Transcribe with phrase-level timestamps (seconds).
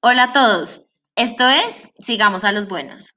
[0.00, 0.82] Hola a todos,
[1.16, 3.16] esto es Sigamos a los Buenos.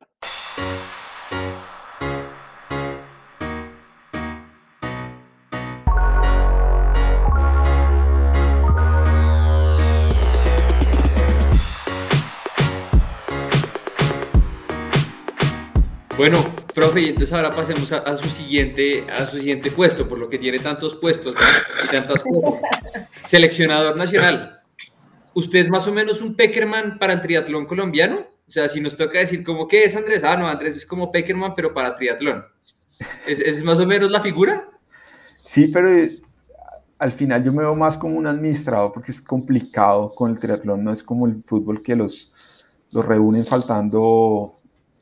[16.17, 20.27] Bueno, profe, y entonces ahora pasemos a, su siguiente, a su siguiente puesto, por lo
[20.27, 21.35] que tiene tantos puestos
[21.83, 22.59] y tantas cosas.
[23.25, 24.60] Seleccionador nacional
[25.33, 28.27] usted es más o menos un Peckerman para el triatlón colombiano.
[28.47, 30.23] O sea, si nos toca decir como, ¿qué es Andrés?
[30.23, 32.43] Ah, no, Andrés es como Peckerman, pero para triatlón.
[33.25, 34.69] ¿Es, más o menos la figura?
[35.43, 36.21] Sí, pero eh,
[36.99, 40.83] al final yo me veo más como un administrador porque es complicado con el triatlón,
[40.83, 42.31] no es como el fútbol que los,
[42.91, 44.59] los reúnen faltando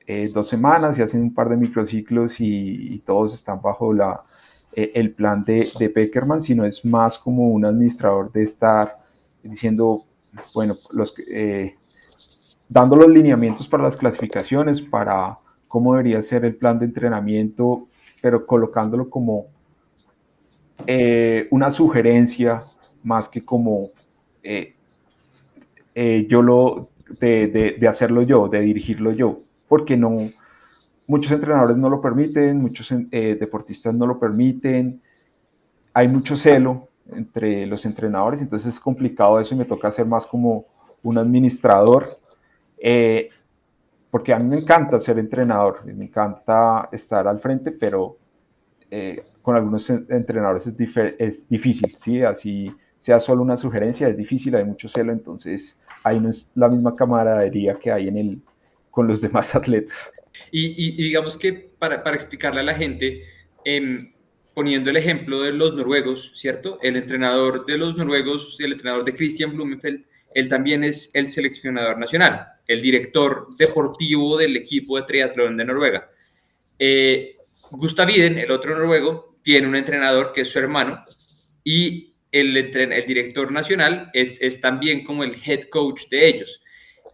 [0.07, 4.23] eh, dos semanas y hacen un par de microciclos y, todos están bajo la,
[4.73, 8.97] eh, el plan de, de Peckerman, sino es más como un administrador de estar
[9.43, 10.05] diciendo,
[10.53, 11.75] bueno, los, eh,
[12.67, 17.87] dando los lineamientos para las clasificaciones, para cómo debería ser el plan de entrenamiento,
[18.21, 19.47] pero colocándolo como
[20.87, 22.65] eh, una sugerencia
[23.03, 23.91] más que como
[24.43, 24.75] eh,
[26.29, 30.15] yo lo, de, de, hacerlo yo, de dirigirlo yo, porque no,
[31.07, 35.01] muchos entrenadores no lo permiten, muchos deportistas no lo permiten,
[35.93, 40.25] hay mucho celo entre los entrenadores, entonces es complicado eso y me toca ser más
[40.25, 40.65] como
[41.03, 42.19] un administrador,
[42.77, 43.29] eh,
[44.09, 48.17] porque a mí me encanta ser entrenador, me encanta estar al frente, pero
[48.89, 50.75] eh, con algunos entrenadores es,
[51.17, 52.23] es, difícil, ¿sí?
[52.23, 56.69] Así sea solo una sugerencia, es difícil, hay mucho celo, entonces ahí no es la
[56.69, 58.41] misma camaradería que hay en el,
[58.91, 60.11] con los demás atletas.
[60.51, 63.23] Y, digamos que para, explicarle a la gente,
[63.65, 63.97] eh,
[64.59, 66.79] poniendo el ejemplo de los noruegos, ¿cierto?
[66.81, 70.03] El entrenador de los noruegos, el entrenador de Christian Blumenfeld,
[70.35, 76.09] él también es el seleccionador nacional, el director deportivo del equipo de triatlón de Noruega.
[76.77, 77.37] Eh,
[77.71, 81.05] Gustav Iden, el otro noruego, tiene un entrenador que es su hermano
[81.63, 86.61] y el, el director nacional es, es también como el head coach de ellos.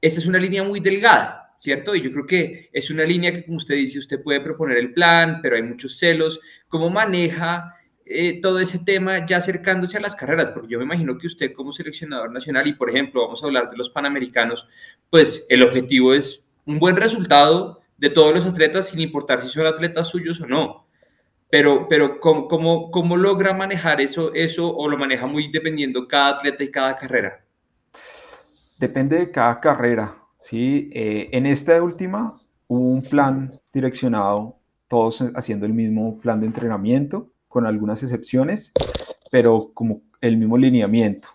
[0.01, 1.95] Esta es una línea muy delgada, ¿cierto?
[1.95, 4.93] Y yo creo que es una línea que, como usted dice, usted puede proponer el
[4.93, 6.39] plan, pero hay muchos celos.
[6.67, 7.73] ¿Cómo maneja
[8.05, 10.51] eh, todo ese tema ya acercándose a las carreras?
[10.51, 13.71] Porque yo me imagino que usted como seleccionador nacional, y por ejemplo, vamos a hablar
[13.71, 14.69] de los Panamericanos,
[15.09, 19.65] pues el objetivo es un buen resultado de todos los atletas, sin importar si son
[19.65, 20.85] atletas suyos o no.
[21.49, 26.35] Pero, pero ¿cómo, cómo, cómo logra manejar eso, eso o lo maneja muy dependiendo cada
[26.35, 27.43] atleta y cada carrera?
[28.77, 30.91] Depende de cada carrera ¿sí?
[30.93, 34.57] Eh, en esta última hubo un plan direccionado,
[34.87, 38.71] todos haciendo el mismo plan de entrenamiento, con algunas excepciones,
[39.31, 41.29] pero como el mismo lineamiento.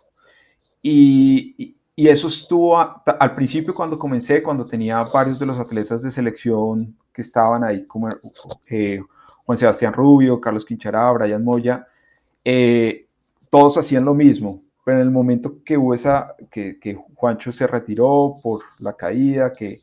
[0.82, 6.97] Y, eso estuvo al principio cuando comencé, cuando tenía varios de los atletas de selección
[7.12, 8.09] que estaban ahí, como
[8.71, 9.03] eh,
[9.44, 11.87] Juan Sebastián Rubio, Carlos Quinchará, Brian Moya,
[12.42, 13.06] eh,
[13.50, 17.66] todos hacían lo mismo, pero en el momento que hubo esa, que, que Juancho se
[17.66, 19.82] retiró por la caída, que,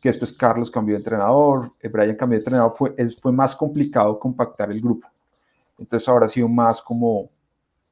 [0.00, 4.18] que, después Carlos cambió de entrenador, eh, Brian cambió de entrenador, fue, fue más complicado
[4.18, 5.08] compactar el grupo.
[5.78, 7.30] Entonces ahora ha sido más como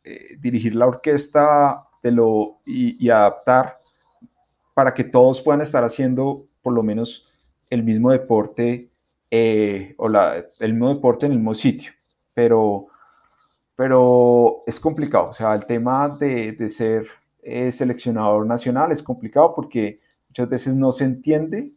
[0.04, 3.80] eh, dirigir la orquesta de lo, y, adaptar
[4.74, 7.28] para que todos puedan estar haciendo por lo menos
[7.70, 8.90] el mismo deporte
[9.30, 11.92] eh, o la, el mismo deporte en el mismo sitio.
[12.34, 12.86] Pero
[13.77, 15.28] pero es complicado.
[15.28, 17.06] O sea, el tema de, de ser
[17.43, 21.72] eh, seleccionador nacional es complicado porque muchas veces no se entiende,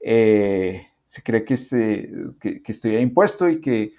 [0.00, 2.10] eh, se cree que, se,
[2.40, 3.92] que, estoy impuesto y que,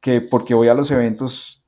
[0.00, 1.64] que porque voy a los eventos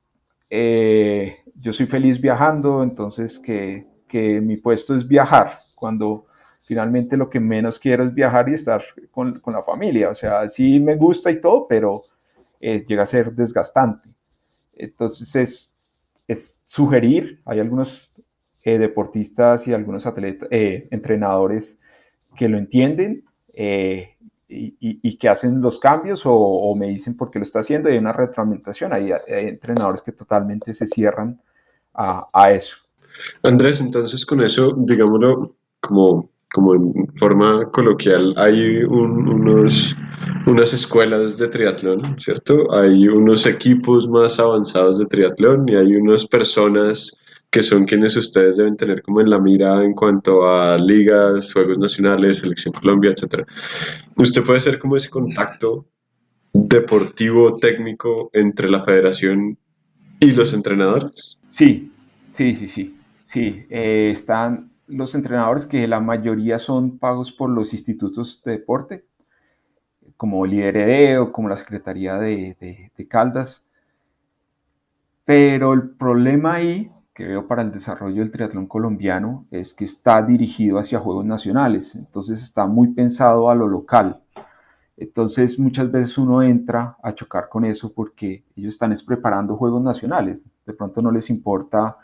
[0.51, 6.27] eh, yo soy feliz viajando, entonces que, que mi puesto es viajar, cuando
[6.65, 10.11] finalmente lo que menos quiero es viajar y estar con, con la familia.
[10.11, 12.03] O sea, sí me gusta y todo, pero
[12.61, 14.15] llega a ser desgastante.
[14.77, 15.75] Entonces es,
[16.29, 18.15] es sugerir, hay algunos
[18.63, 21.79] eh, deportistas y algunos atletas, eh, entrenadores
[22.37, 24.17] que lo entienden eh,
[24.49, 27.99] y, que hacen los cambios o, me dicen por qué lo está haciendo y hay
[27.99, 31.41] una retroalimentación, hay, entrenadores que totalmente se cierran
[31.93, 32.77] a eso.
[33.43, 39.97] Andrés, entonces con eso, digámoslo, como como en forma coloquial, hay unos,
[40.47, 42.73] unas escuelas de triatlón, ¿cierto?
[42.73, 47.21] Hay unos equipos más avanzados de triatlón y hay unas personas
[47.51, 51.79] que son quienes ustedes deben tener como en la mira en cuanto a ligas, Juegos
[51.79, 53.45] Nacionales, Selección Colombia, etc.
[54.15, 55.87] ¿Usted puede ser como ese contacto
[56.53, 59.59] deportivo, técnico entre la federación
[60.21, 61.41] y los entrenadores?
[61.49, 61.91] Sí,
[62.31, 62.97] sí, sí, sí.
[63.25, 69.07] Sí, eh, están, los entrenadores, que la mayoría son pagos por los institutos de deporte,
[70.17, 73.67] como el IRD o como la Secretaría de, de Caldas.
[75.25, 80.21] Pero el problema ahí que veo para el desarrollo del triatlón colombiano es que está
[80.21, 84.21] dirigido hacia Juegos Nacionales, entonces está muy pensado a lo local.
[84.97, 90.43] Entonces muchas veces uno entra a chocar con eso porque ellos están preparando Juegos Nacionales.
[90.67, 91.97] De pronto no les importa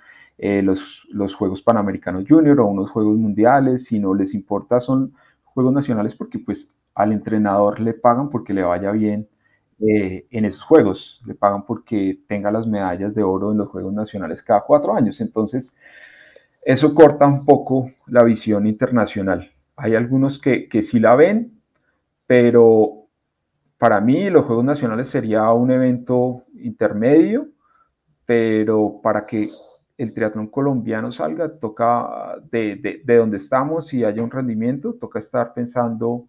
[0.42, 5.12] eh, los, los Juegos Panamericanos Junior o unos Juegos Mundiales, sino les importa son
[5.44, 9.28] Juegos Nacionales porque pues al entrenador le pagan porque le vaya bien
[9.80, 11.20] eh, en esos juegos.
[11.26, 15.20] Le pagan porque tenga las medallas de oro en los Juegos Nacionales cada cuatro años.
[15.20, 15.74] Entonces,
[16.62, 19.52] eso corta un poco la visión internacional.
[19.76, 21.60] Hay algunos que, que sí la ven,
[22.26, 23.08] pero
[23.76, 27.48] para mí los Juegos Nacionales sería un evento intermedio,
[28.24, 29.50] pero para que
[30.02, 35.18] el triatlón colombiano salga, toca de, de, de donde estamos y haya un rendimiento, toca
[35.18, 36.26] estar pensando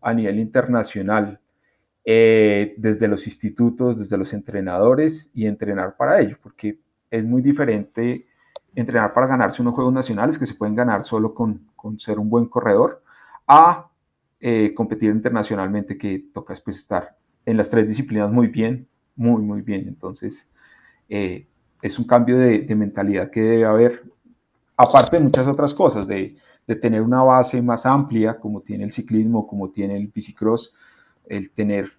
[0.00, 1.38] a nivel internacional.
[2.04, 8.26] Eh, desde los institutos, desde los entrenadores y entrenar para ello, porque es muy diferente
[8.74, 12.28] entrenar para ganarse unos Juegos Nacionales que se pueden ganar solo con, con ser un
[12.28, 13.04] buen corredor,
[13.46, 13.88] a
[14.40, 17.16] eh, competir internacionalmente que toca después estar
[17.46, 19.86] en las tres disciplinas muy bien, muy, muy bien.
[19.86, 20.50] Entonces,
[21.08, 21.46] eh,
[21.82, 24.04] es un cambio de, mentalidad que debe haber,
[24.76, 26.36] aparte de muchas otras cosas, de,
[26.66, 30.72] de tener una base más amplia, como tiene el ciclismo, como tiene el bicicross,
[31.26, 31.90] el tener,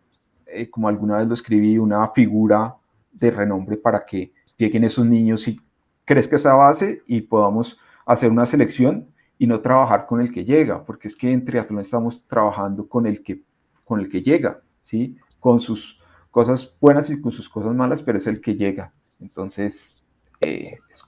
[0.47, 2.75] eh, como alguna vez lo escribí, una figura
[3.11, 5.59] de renombre para que lleguen esos niños y
[6.05, 9.07] crezca esa base y podamos hacer una selección
[9.37, 13.05] y no trabajar con el que llega, porque es que en triatlón estamos trabajando con
[13.05, 13.43] el que,
[13.83, 15.17] con el que llega, ¿sí?
[15.39, 15.99] Con sus
[16.31, 18.93] cosas buenas y con sus cosas malas, pero es el que llega.
[19.19, 20.01] Entonces,
[20.41, 21.03] eh, es,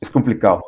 [0.00, 0.62] es complicado.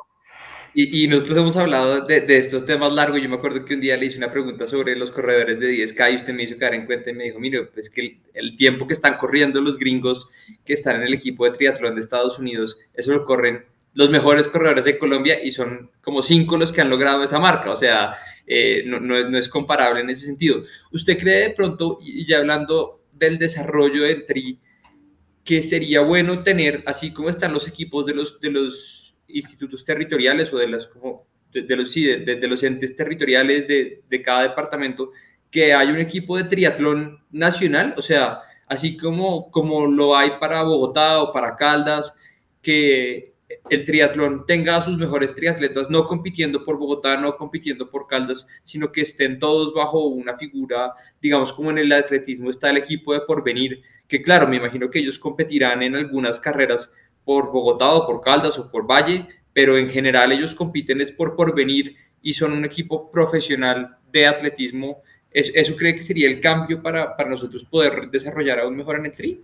[0.75, 3.21] Y, y, nosotros hemos hablado de, de, estos temas largos.
[3.21, 6.13] Yo me acuerdo que un día le hice una pregunta sobre los corredores de 10K
[6.13, 8.57] y usted me hizo caer en cuenta y me dijo, mire, pues que el, el,
[8.57, 10.29] tiempo que están corriendo los gringos
[10.65, 13.65] que están en el equipo de triatlón de Estados Unidos, eso lo corren
[13.95, 17.73] los mejores corredores de Colombia y son como cinco los que han logrado esa marca.
[17.73, 18.15] O sea,
[18.47, 20.63] eh, no, no, no, es comparable en ese sentido.
[20.93, 24.61] ¿Usted cree de pronto, y ya hablando del desarrollo del TRI,
[25.49, 28.39] que sería bueno tener, así como están los equipos de los...
[28.39, 34.03] De los institutos territoriales o de, las, como, de, los, sí, los entes territoriales de,
[34.09, 35.11] de cada departamento,
[35.51, 40.63] que hay un equipo de triatlón nacional, o sea, así como, como lo hay para
[40.63, 42.15] Bogotá o para Caldas,
[42.63, 43.35] que
[43.71, 48.47] el triatlón tenga a sus mejores triatletas, no compitiendo por Bogotá, no compitiendo por Caldas,
[48.63, 53.15] sino que estén todos bajo una figura, digamos como en el atletismo está el equipo
[53.15, 58.07] de porvenir, que claro, me imagino que ellos competirán en algunas carreras por Bogotá o
[58.07, 62.53] por Caldas o por Valle, pero en general ellos compiten es por porvenir y son
[62.53, 65.03] un equipo profesional de atletismo.
[65.31, 69.13] ¿Eso cree que sería el cambio para, para nosotros poder desarrollar aún mejor en el
[69.13, 69.43] tri?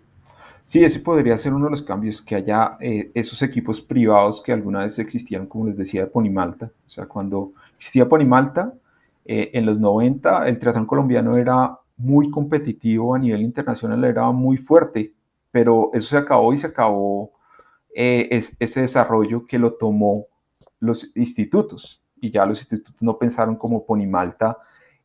[0.67, 4.53] Sí, ese podría ser uno de los cambios, que haya eh, esos equipos privados que
[4.53, 6.73] alguna vez existían, como les decía, de Ponimalta.
[6.87, 8.73] O sea, cuando existía Ponimalta,
[9.27, 14.57] eh, en los 90 el triatlón colombiano era muy competitivo a nivel internacional, era muy
[14.57, 15.15] fuerte,
[15.51, 17.33] pero eso se acabó y se acabó
[17.95, 20.27] eh, es, ese desarrollo que lo tomó
[20.81, 24.59] los institutos y ya los institutos no pensaron como Ponimalta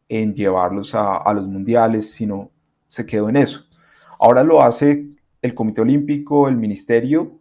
[0.08, 2.50] en llevarlos a los mundiales, sino
[2.88, 3.66] se quedó en eso.
[4.20, 5.08] Ahora lo hace
[5.42, 7.40] el Comité Olímpico, el Ministerio,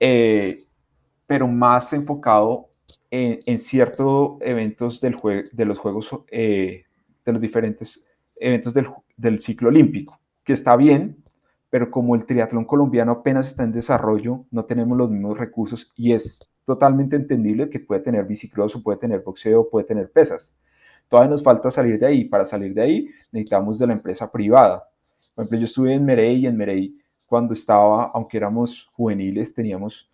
[0.00, 0.66] eh,
[1.26, 2.70] pero más enfocado
[3.10, 5.16] en, ciertos eventos del
[5.52, 6.84] de los Juegos, eh,
[7.24, 11.24] de los diferentes eventos del, ciclo olímpico, que está bien,
[11.70, 16.12] pero como el triatlón colombiano apenas está en desarrollo, no tenemos los mismos recursos y
[16.12, 20.54] es totalmente entendible que puede tener bicicross o puede tener boxeo, puede tener pesas.
[21.08, 22.24] Todavía nos falta salir de ahí.
[22.24, 24.88] Para salir de ahí necesitamos de la empresa privada.
[25.34, 30.10] Por ejemplo, yo estuve en Merey y en Merey cuando estaba, aunque éramos juveniles, teníamos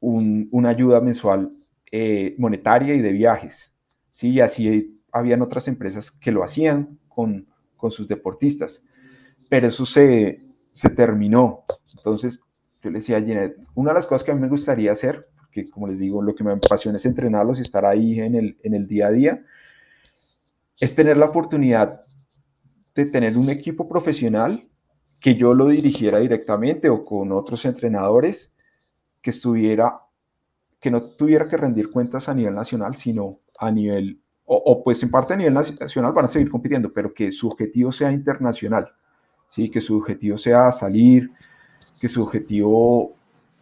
[0.00, 1.52] un, una ayuda mensual
[1.90, 3.72] eh, monetaria y de viajes.
[4.10, 4.30] ¿sí?
[4.30, 8.84] Y así habían otras empresas que lo hacían con, con sus deportistas.
[9.48, 11.64] Pero eso se, se terminó.
[11.96, 12.40] Entonces,
[12.82, 15.28] yo le decía a Jeanette, una de las cosas que a mí me gustaría hacer,
[15.36, 18.58] porque como les digo, lo que me apasiona es entrenarlos y estar ahí en el,
[18.62, 19.44] en el día a día,
[20.78, 22.02] es tener la oportunidad
[22.94, 24.69] de tener un equipo profesional
[25.20, 28.52] que yo lo dirigiera directamente o con otros entrenadores
[29.20, 30.00] que estuviera,
[30.80, 35.10] que no tuviera que rendir cuentas a nivel nacional, sino a nivel, o, pues en
[35.10, 38.92] parte a nivel nacional van a seguir compitiendo, pero que su objetivo sea internacional
[39.50, 39.68] ¿sí?
[39.68, 41.30] que su objetivo sea salir,
[42.00, 43.14] que su objetivo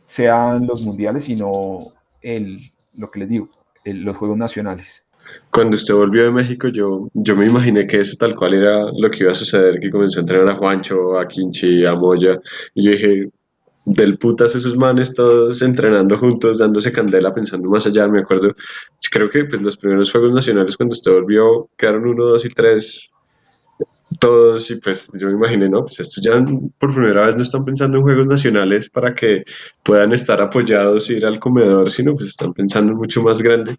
[0.05, 3.49] sean los mundiales y no el, lo que les digo,
[3.85, 5.05] los Juegos Nacionales.
[5.51, 9.11] Cuando usted volvió de México, yo, yo me imaginé que eso tal cual era lo
[9.11, 12.39] que iba a suceder, que comenzó a entrenar a Juancho, a Quinchi, a Moya,
[12.75, 13.31] y yo dije,
[13.85, 18.55] del putas esos manes todos entrenando juntos, dándose candela, pensando más allá, me acuerdo,
[19.11, 23.15] creo que pues, los primeros Juegos Nacionales cuando usted volvió quedaron uno, dos y tres
[24.19, 26.43] todos y pues yo me imaginé, no, pues estos ya
[26.79, 29.45] por primera vez no están pensando en juegos nacionales para que
[29.83, 33.77] puedan estar apoyados y ir al comedor, sino pues están pensando mucho más grande.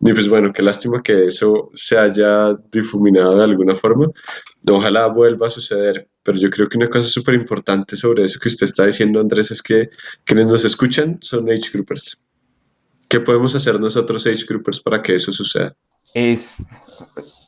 [0.00, 4.06] Y pues bueno, qué lástima que eso se haya difuminado de alguna forma.
[4.68, 8.48] Ojalá vuelva a suceder, pero yo creo que una cosa súper importante sobre eso que
[8.48, 9.90] usted está diciendo, Andrés, es que
[10.24, 12.24] quienes nos escuchan son age groupers.
[13.08, 15.76] ¿Qué podemos hacer nosotros age groupers para que eso suceda?
[16.14, 16.64] Es,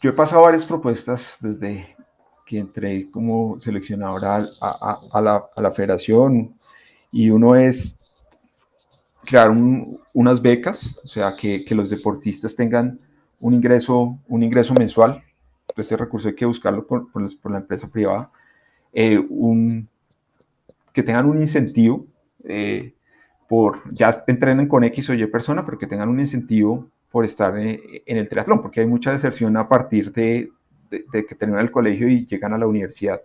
[0.02, 1.93] yo he pasado varias propuestas desde
[2.44, 4.36] que entré como seleccionador a,
[5.12, 6.54] a, la, a la, federación.
[7.10, 7.98] Y uno es
[9.24, 9.50] crear
[10.12, 12.98] unas becas, o sea, que, que, los deportistas tengan
[13.40, 15.22] un ingreso, un ingreso mensual,
[15.76, 18.30] ese recurso hay que buscarlo por, por, la empresa privada,
[18.92, 19.88] eh, un,
[20.92, 22.06] que tengan un incentivo
[22.44, 22.94] eh,
[23.48, 27.56] por, ya entrenen con X o Y persona, pero que tengan un incentivo por estar
[27.58, 30.50] en, eh, en el triatlón, porque hay mucha deserción a partir de,
[30.90, 33.20] de, que terminan el colegio y llegan a la universidad.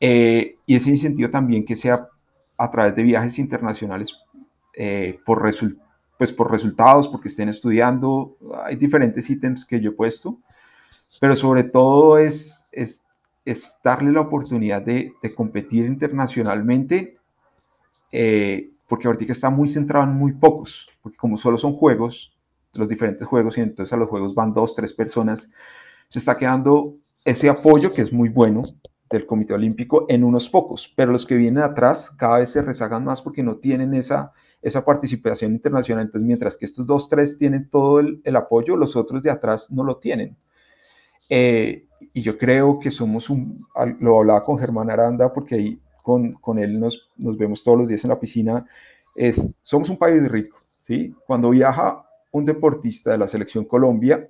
[0.00, 2.08] Eh, y ese incentivo también que sea
[2.56, 4.16] a través de viajes internacionales
[4.74, 5.42] eh, por,
[6.18, 8.36] pues por resultados, porque estén estudiando.
[8.64, 10.38] Hay diferentes ítems que yo he puesto,
[11.20, 13.06] pero sobre todo es, es,
[13.82, 17.18] darle la oportunidad de, de competir internacionalmente,
[18.10, 22.36] eh, porque ahorita está muy centrado en muy pocos, porque como solo son juegos,
[22.74, 25.50] los diferentes juegos, y entonces a los juegos van dos, tres personas,
[26.08, 28.62] se está quedando ese apoyo que es muy bueno
[29.10, 33.04] del Comité Olímpico en unos pocos, pero los que vienen atrás cada vez se rezagan
[33.04, 36.04] más porque no tienen esa, esa participación internacional.
[36.04, 39.84] Entonces, mientras que estos dos, tres tienen todo el, apoyo, los otros de atrás no
[39.84, 40.36] lo tienen.
[41.28, 43.66] Eh, y yo creo que somos un,
[44.00, 47.88] lo hablaba con Germán Aranda, porque ahí con, con él nos, nos, vemos todos los
[47.88, 48.66] días en la piscina,
[49.14, 51.14] es, somos un país rico, ¿sí?
[51.26, 54.28] Cuando viaja un deportista de la selección Colombia,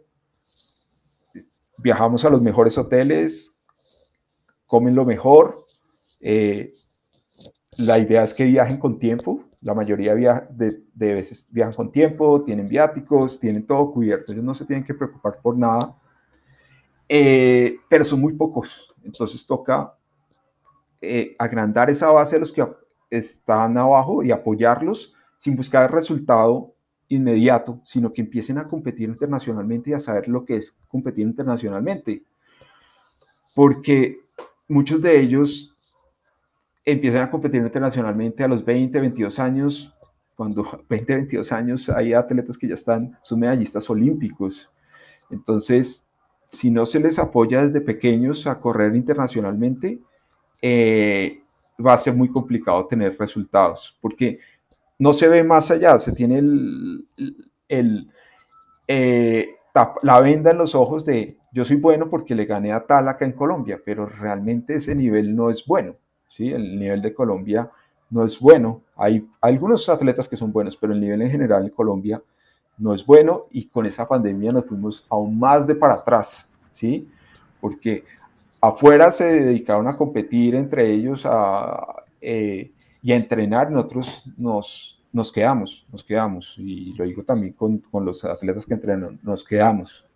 [1.84, 3.54] viajamos a los mejores hoteles,
[4.66, 5.66] comen lo mejor.
[6.18, 6.72] Eh,
[7.76, 9.44] la idea es que viajen con tiempo.
[9.60, 10.14] La mayoría
[10.50, 14.32] de, veces viajan con tiempo, tienen viáticos, tienen todo cubierto.
[14.32, 15.94] Ellos no se tienen que preocupar por nada.
[17.06, 18.94] Eh, pero son muy pocos.
[19.04, 19.94] Entonces toca
[21.02, 22.66] eh, agrandar esa base de los que
[23.10, 26.74] están abajo y apoyarlos sin buscar el resultado
[27.08, 32.22] inmediato, sino que empiecen a competir internacionalmente y a saber lo que es competir internacionalmente.
[33.54, 34.20] Porque
[34.68, 35.76] muchos de ellos
[36.84, 39.94] empiezan a competir internacionalmente a los 20, 22 años,
[40.34, 44.70] cuando 20, 22 años hay atletas que ya están, son medallistas olímpicos.
[45.30, 46.10] Entonces,
[46.48, 50.00] si no se les apoya desde pequeños a correr internacionalmente,
[50.62, 51.42] eh,
[51.84, 54.38] va a ser muy complicado tener resultados, porque
[55.04, 56.40] no se ve más allá, se tiene
[57.68, 59.46] eh,
[60.02, 63.26] la venda en los ojos de yo soy bueno porque le gané a tal acá
[63.26, 65.96] en Colombia, pero realmente ese nivel no es bueno,
[66.30, 66.50] ¿sí?
[66.50, 67.70] El nivel de Colombia
[68.08, 68.80] no es bueno.
[68.96, 72.22] Hay algunos atletas que son buenos, pero el nivel en general en Colombia
[72.78, 77.06] no es bueno y con esa pandemia nos fuimos aún más de para atrás, ¿sí?
[77.60, 78.04] Porque
[78.58, 82.70] afuera se dedicaron a competir entre ellos a, eh,
[83.04, 88.02] y a entrenar, nosotros nos, nos quedamos, nos quedamos, y lo digo también con, con
[88.02, 90.06] los atletas que entrenan, nos quedamos.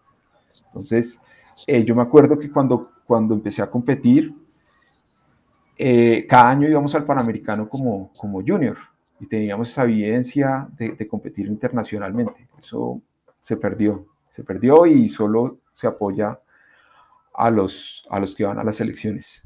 [0.64, 1.21] Entonces,
[1.66, 4.35] eh, yo me acuerdo que cuando, cuando empecé a competir,
[5.76, 8.78] eh, cada año íbamos al Panamericano como, como junior
[9.21, 12.49] y teníamos esa evidencia de, de, competir internacionalmente.
[12.59, 13.02] Eso
[13.38, 16.40] se perdió, se perdió y solo se apoya
[17.38, 19.42] a los, a los que van a las elecciones.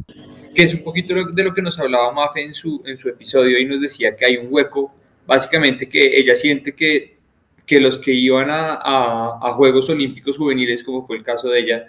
[0.54, 3.58] Que es un poquito de lo que nos hablaba Mafe en su, en su episodio
[3.58, 4.94] y nos decía que hay un hueco,
[5.26, 7.18] básicamente que ella siente que,
[7.66, 8.78] que los que iban a,
[9.42, 11.86] a, Juegos Olímpicos Juveniles, como fue el caso de ella,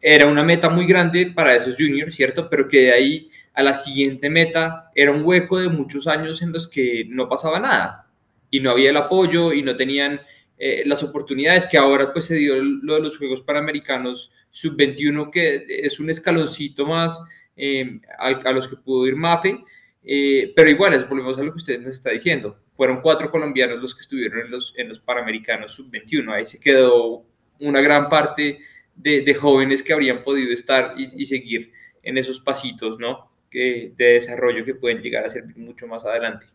[0.00, 2.48] era una meta muy grande para esos juniors, ¿cierto?
[2.48, 6.52] Pero que de ahí a la siguiente meta era un hueco de muchos años en
[6.52, 8.06] los que no pasaba nada
[8.50, 10.20] y no había el apoyo y no tenían
[10.62, 15.64] eh, las oportunidades que ahora pues se dio lo de los Juegos Panamericanos sub-21, que
[15.66, 17.18] es un escaloncito más
[17.56, 19.64] eh, a, los que pudo ir Mafe,
[20.04, 23.80] eh, pero igual, es, volvemos a lo que usted nos está diciendo, fueron cuatro colombianos
[23.80, 27.24] los que estuvieron en los, en los Panamericanos sub-21, ahí se quedó
[27.60, 28.58] una gran parte
[28.94, 33.30] de, de jóvenes que habrían podido estar y, y, seguir en esos pasitos, ¿no?
[33.48, 36.48] Que, de desarrollo que pueden llegar a servir mucho más adelante.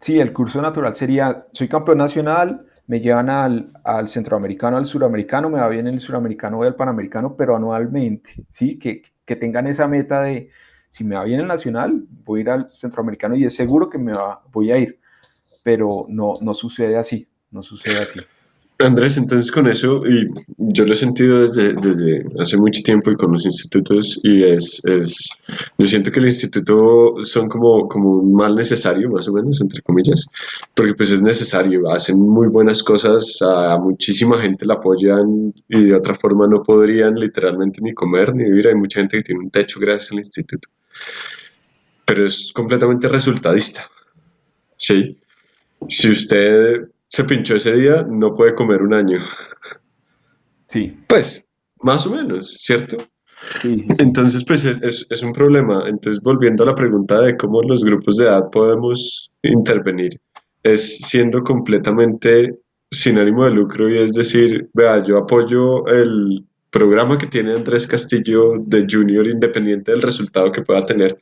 [0.00, 5.48] Sí, el curso natural sería, soy campeón nacional, me llevan al, al, centroamericano, al suramericano,
[5.48, 8.78] me va bien el suramericano, voy al panamericano, pero anualmente, ¿sí?
[8.78, 10.50] Que, que tengan esa meta de,
[10.90, 13.98] si me va bien el nacional, voy a ir al centroamericano y es seguro que
[13.98, 15.00] me va, voy a ir,
[15.62, 18.20] pero no, no sucede así, no sucede así.
[18.80, 20.28] Andrés, entonces con eso, y
[20.58, 24.82] yo lo he sentido desde, desde hace mucho tiempo y con los institutos, y es,
[24.84, 25.28] es,
[25.78, 29.80] yo siento que el instituto son como, como un mal necesario, más o menos, entre
[29.82, 30.26] comillas,
[30.74, 35.94] porque pues es necesario, hacen muy buenas cosas, a muchísima gente la apoyan y de
[35.94, 39.50] otra forma no podrían literalmente ni comer ni vivir, hay mucha gente que tiene un
[39.50, 40.68] techo gracias al instituto,
[42.04, 43.88] pero es completamente resultadista,
[44.76, 45.16] ¿sí?
[45.86, 49.18] Si usted se pinchó ese día, no puede comer un año.
[50.66, 50.96] Sí.
[51.06, 51.44] Pues,
[51.82, 52.96] más o menos, ¿cierto?
[53.60, 55.84] Sí, sí, Entonces, pues es, es, un problema.
[55.86, 60.18] Entonces, volviendo a la pregunta de cómo los grupos de edad podemos intervenir,
[60.62, 62.58] es siendo completamente
[62.90, 67.86] sin ánimo de lucro y es decir, vea, yo apoyo el programa que tiene Andrés
[67.86, 71.18] Castillo de Junior independiente del resultado que pueda tener.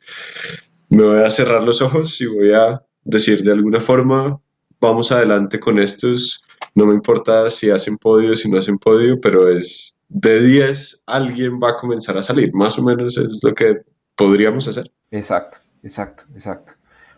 [0.89, 4.41] Me voy a cerrar los ojos y voy a decir de alguna forma,
[4.83, 6.45] vamos adelante con estos.
[6.75, 11.59] No me importa si hacen podio, si no hacen podio, pero es de 10 alguien
[11.62, 12.53] va a comenzar a salir.
[12.53, 13.81] Más o menos es lo que
[14.17, 14.91] podríamos hacer.
[15.11, 16.75] Exacto, exacto, exacto.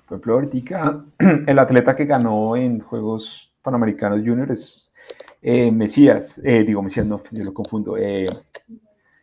[0.07, 1.05] Por ejemplo, ahorita
[1.47, 4.93] el atleta que ganó en Juegos Panamericanos Junior es
[5.41, 8.29] eh, Mesías, eh, digo Mesías, no, yo lo confundo, eh,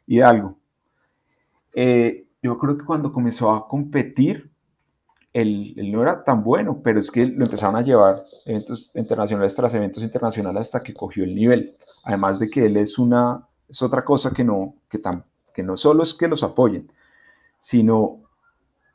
[0.07, 0.57] Hidalgo.
[2.43, 4.49] Yo creo que cuando comenzó a competir,
[5.33, 9.73] él, no era tan bueno, pero es que lo empezaron a llevar eventos internacionales tras
[9.73, 11.77] eventos internacionales hasta que cogió el nivel.
[12.03, 15.23] Además de que él es una, es otra cosa que no, que, tan,
[15.53, 16.91] que no solo es que los apoyen,
[17.59, 18.23] sino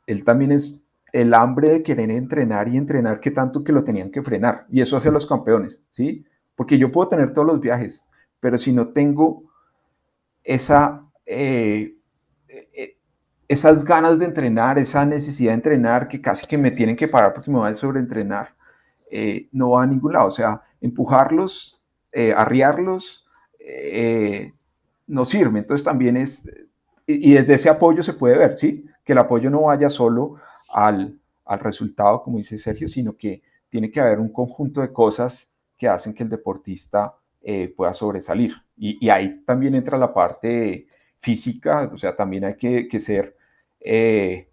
[0.05, 4.11] él también es el hambre de querer entrenar y entrenar que tanto que lo tenían
[4.11, 4.67] que frenar.
[4.69, 6.25] Y eso hace a los campeones, ¿sí?
[6.55, 8.05] Porque yo puedo tener todos los viajes,
[8.39, 9.43] pero si no tengo
[10.43, 11.03] esa...
[11.25, 11.95] Eh,
[12.47, 12.96] eh,
[13.47, 17.33] esas ganas de entrenar, esa necesidad de entrenar que casi que me tienen que parar
[17.33, 18.55] porque me voy a sobreentrenar,
[19.09, 20.27] eh, no va a ningún lado.
[20.27, 21.81] O sea, empujarlos,
[22.11, 23.25] eh, arriarlos,
[23.59, 24.53] eh,
[25.07, 25.59] no sirve.
[25.59, 26.49] Entonces también es,
[27.05, 28.85] y, desde ese apoyo se puede ver, ¿sí?
[29.03, 30.35] Que el apoyo no vaya solo
[30.69, 35.49] al, al resultado, como dice Sergio, sino que tiene que haber un conjunto de cosas
[35.77, 37.15] que hacen que el deportista
[37.77, 38.55] pueda sobresalir.
[38.75, 40.87] Y, y, ahí también entra la parte
[41.19, 43.36] física, o sea, también hay que, que ser
[43.79, 44.49] eh,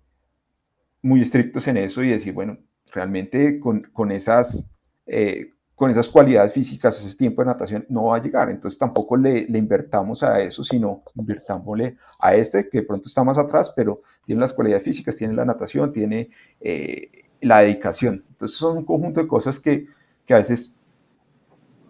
[1.02, 2.58] muy estrictos en eso y decir, bueno,
[2.92, 4.70] realmente con, con esas,
[5.06, 8.50] eh, con esas cualidades físicas, ese tiempo de natación no va a llegar.
[8.50, 13.22] Entonces tampoco le, le invertamos a eso, sino invertámosle a este que de pronto está
[13.24, 17.10] más atrás, pero tiene las cualidades físicas, tiene la natación, tiene eh,
[17.40, 18.24] la dedicación.
[18.30, 19.86] Entonces son un conjunto de cosas que,
[20.24, 20.80] que a veces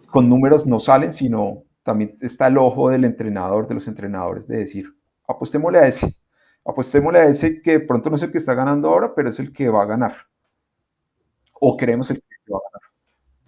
[0.09, 4.57] con números no salen, sino también está el ojo del entrenador, de los entrenadores, de
[4.57, 4.95] decir,
[5.27, 6.15] apostémosle a ese,
[6.65, 9.53] apostémosle a ese que pronto no es el que está ganando ahora, pero es el
[9.53, 10.15] que va a ganar.
[11.53, 12.85] O creemos el que va a ganar.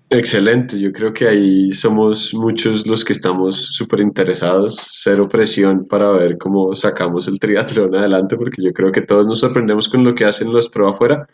[0.10, 6.12] Excelente, yo creo que ahí somos muchos los que estamos súper interesados, cero presión para
[6.12, 10.16] ver cómo sacamos el triatlón adelante, porque yo creo que todos nos sorprendemos con lo
[10.16, 11.28] que hacen los pro afuera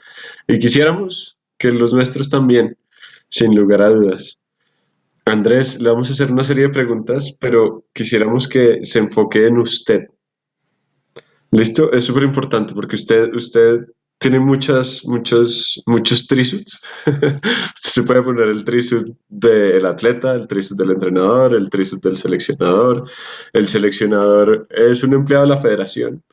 [0.48, 2.76] y quisiéramos que los nuestros también,
[3.28, 4.42] sin lugar a dudas.
[5.26, 9.60] Andrés, le vamos a hacer una serie de preguntas, pero quisiéramos que se enfoque en
[9.60, 10.08] usted,
[11.54, 13.86] Listo, es súper importante porque usted, usted
[14.18, 16.82] tiene muchas, muchos, muchos trisuits.
[17.06, 22.16] usted se puede poner el trisuit del atleta, el trisuit del entrenador, el trisuit del
[22.16, 23.08] seleccionador.
[23.52, 26.24] El seleccionador es un empleado de la federación,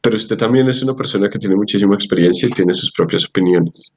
[0.00, 3.92] pero usted también es una persona que tiene muchísima experiencia y tiene sus propias opiniones.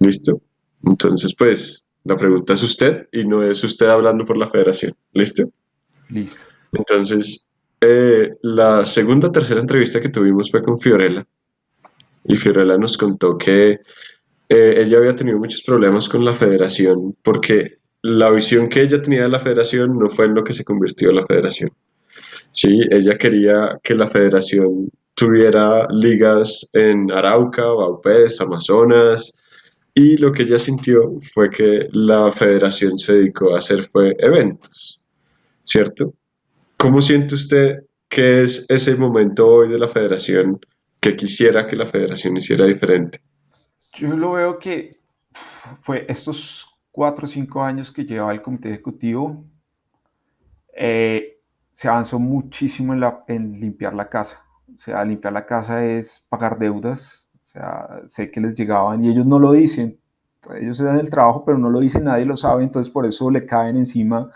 [0.00, 0.40] ¿Listo?
[0.84, 4.96] Entonces, pues, la pregunta es usted y no es usted hablando por la federación.
[5.12, 5.44] ¿Listo?
[6.08, 6.46] Listo.
[6.72, 7.46] Entonces,
[7.80, 11.26] eh, la segunda tercera entrevista que tuvimos fue con Fiorella
[12.24, 13.80] y Fiorella nos contó que
[14.48, 19.22] eh, ella había tenido muchos problemas con la federación porque la visión que ella tenía
[19.22, 21.70] de la federación no fue en lo que se convirtió la federación.
[22.50, 29.34] Sí, ella quería que la federación tuviera ligas en Arauca, Baupés, Amazonas,
[29.94, 35.00] y lo que ella sintió fue que la federación se dedicó a hacer fue eventos,
[35.62, 36.14] ¿cierto?
[36.80, 40.58] ¿Cómo siente usted que es ese momento hoy de la federación
[40.98, 43.20] que quisiera que la federación hiciera diferente?
[43.92, 44.98] Yo lo veo que
[45.82, 49.44] fue estos cuatro o cinco años que lleva el comité ejecutivo,
[50.74, 51.42] eh,
[51.74, 54.42] se avanzó muchísimo en, la, en limpiar la casa.
[54.74, 57.28] O sea, limpiar la casa es pagar deudas.
[57.44, 60.00] O sea, sé que les llegaban y ellos no lo dicen,
[60.58, 63.30] ellos se dan el trabajo, pero no lo dice nadie lo sabe, entonces por eso
[63.30, 64.30] le caen encima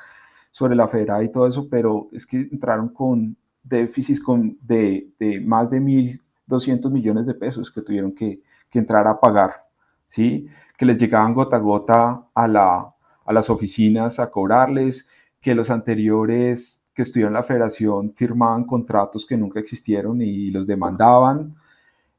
[0.55, 5.41] sobre la federal y todo eso, pero es que entraron con déficits con de, de
[5.41, 8.41] más de 1.200 millones de pesos que tuvieron que,
[8.71, 9.65] que, entrar a pagar,
[10.07, 10.47] ¿sí?
[10.79, 15.09] Que les llegaban gota a gota a, la, a las oficinas a cobrarles,
[15.41, 20.69] que los anteriores que estuvieron en la federación firmaban contratos que nunca existieron y los
[20.69, 21.57] demandaban,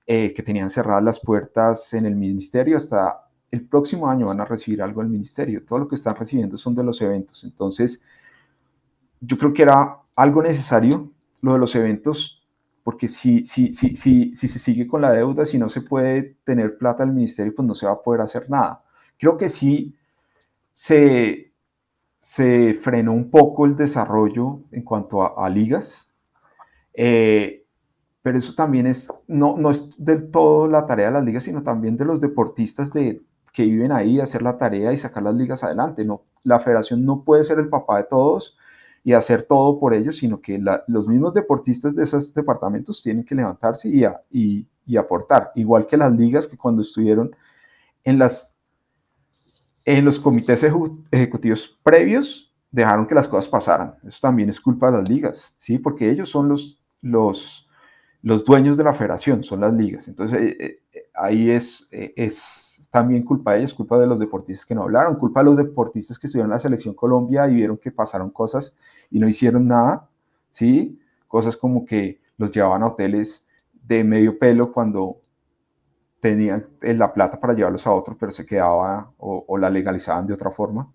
[0.05, 4.45] eh, que tenían cerradas las puertas en el ministerio hasta el próximo año van a
[4.45, 5.63] recibir algo del ministerio.
[5.65, 7.45] Todo lo que están recibiendo son de los eventos.
[7.45, 8.01] Entonces,
[9.25, 11.11] yo creo que era algo necesario
[11.41, 12.43] lo de los eventos,
[12.83, 16.37] porque si, si, si, si, si se sigue con la deuda, si no se puede
[16.43, 18.83] tener plata del ministerio, pues no se va a poder hacer nada.
[19.17, 19.95] Creo que sí
[20.71, 21.51] se,
[22.19, 26.11] se frenó un poco el desarrollo en cuanto a, ligas,
[26.93, 27.65] eh,
[28.21, 31.63] pero eso también es, no, no es del todo la tarea de las ligas, sino
[31.63, 33.21] también de los deportistas de,
[33.53, 36.03] que viven ahí, hacer la tarea y sacar las ligas adelante.
[36.05, 38.57] No, la federación no puede ser el papá de todos
[39.05, 43.35] y hacer todo por ellos, sino que los mismos deportistas de esos departamentos tienen que
[43.35, 47.35] levantarse y, aportar, igual que las ligas que cuando estuvieron
[48.03, 48.17] en
[50.03, 50.63] los comités
[51.11, 53.95] ejecutivos previos dejaron que las cosas pasaran.
[54.03, 55.77] Eso también es culpa de las ligas, ¿sí?
[55.77, 57.64] Porque ellos son los,
[58.25, 60.07] los dueños de la federación, son las ligas.
[60.07, 64.65] Entonces, eh, eh, ahí es, eh, es también culpa de ellos, culpa de los deportistas
[64.65, 67.77] que no hablaron, culpa de los deportistas que estuvieron en la selección Colombia y vieron
[67.77, 68.75] que pasaron cosas
[69.11, 70.09] y no hicieron nada,
[70.49, 70.99] ¿sí?
[71.27, 75.21] Cosas como que los llevaban a hoteles de medio pelo cuando
[76.19, 80.49] tenían la plata para llevarlos a otros, pero se quedaba o, la legalizaban de otra
[80.49, 80.91] forma.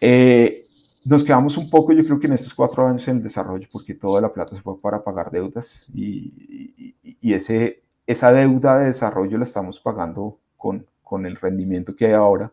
[0.00, 0.68] Eh,
[1.04, 3.94] nos quedamos un poco, yo creo que en estos cuatro años en el desarrollo, porque
[3.94, 9.36] toda la plata se fue para pagar deudas y, y, ese, esa deuda de desarrollo
[9.36, 12.52] la estamos pagando con, con el rendimiento que hay ahora,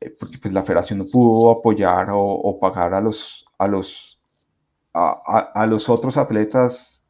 [0.00, 4.20] eh, porque pues la federación no pudo apoyar o, o pagar a los, a, los,
[4.94, 7.04] a, a, los otros atletas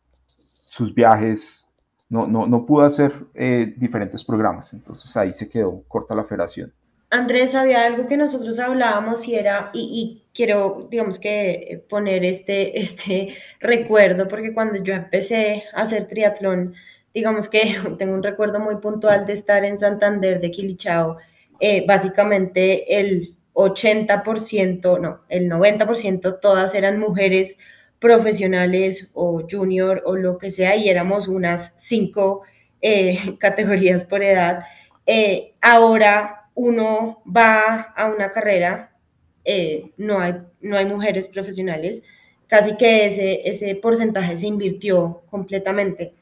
[0.66, 1.66] sus viajes,
[2.08, 6.72] no, no, no pudo hacer eh, diferentes programas, entonces ahí se quedó corta la federación.
[7.10, 13.34] Andrés, había algo que nosotros hablábamos y era, y, quiero, digamos que poner este, este
[13.58, 16.74] recuerdo, porque cuando yo empecé a hacer triatlón,
[17.12, 21.18] digamos que tengo un recuerdo muy puntual de estar en Santander de Quilichao,
[21.58, 27.58] eh, básicamente el 80%, no, el 90% todas eran mujeres
[27.98, 32.42] profesionales o junior o lo que sea, y éramos unas cinco
[32.80, 34.64] eh, categorías por edad.
[35.06, 38.96] Eh, ahora uno va a una carrera,
[39.44, 42.02] eh, no, hay, no hay mujeres profesionales,
[42.46, 46.12] casi que ese, ese porcentaje se invirtió completamente.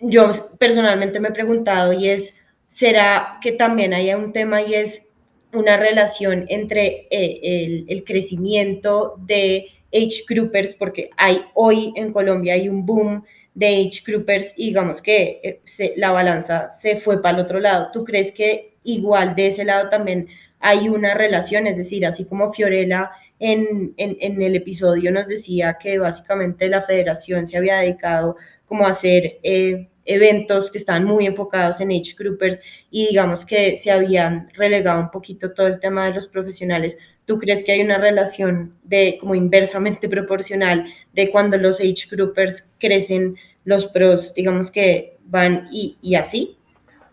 [0.00, 5.08] Yo personalmente me he preguntado y es, ¿será que también haya un tema y es
[5.52, 12.68] una relación entre el, el crecimiento de age groupers, porque hay hoy en Colombia hay
[12.68, 17.44] un boom de age groupers y digamos que eh, la balanza se fue para el
[17.44, 17.90] otro lado.
[17.92, 20.28] ¿Tú crees que igual de ese lado también
[20.60, 21.66] hay una relación?
[21.66, 27.46] Es decir, así como Fiorella en, en, el episodio nos decía que básicamente la federación
[27.46, 28.36] se había dedicado
[28.66, 32.60] como a hacer eh, eventos que estaban muy enfocados en age groupers
[32.90, 36.98] y digamos que se habían relegado un poquito todo el tema de los profesionales.
[37.30, 42.72] ¿Tú crees que hay una relación de como inversamente proporcional de cuando los age groupers
[42.80, 46.58] crecen, los pros, digamos que van y, y así?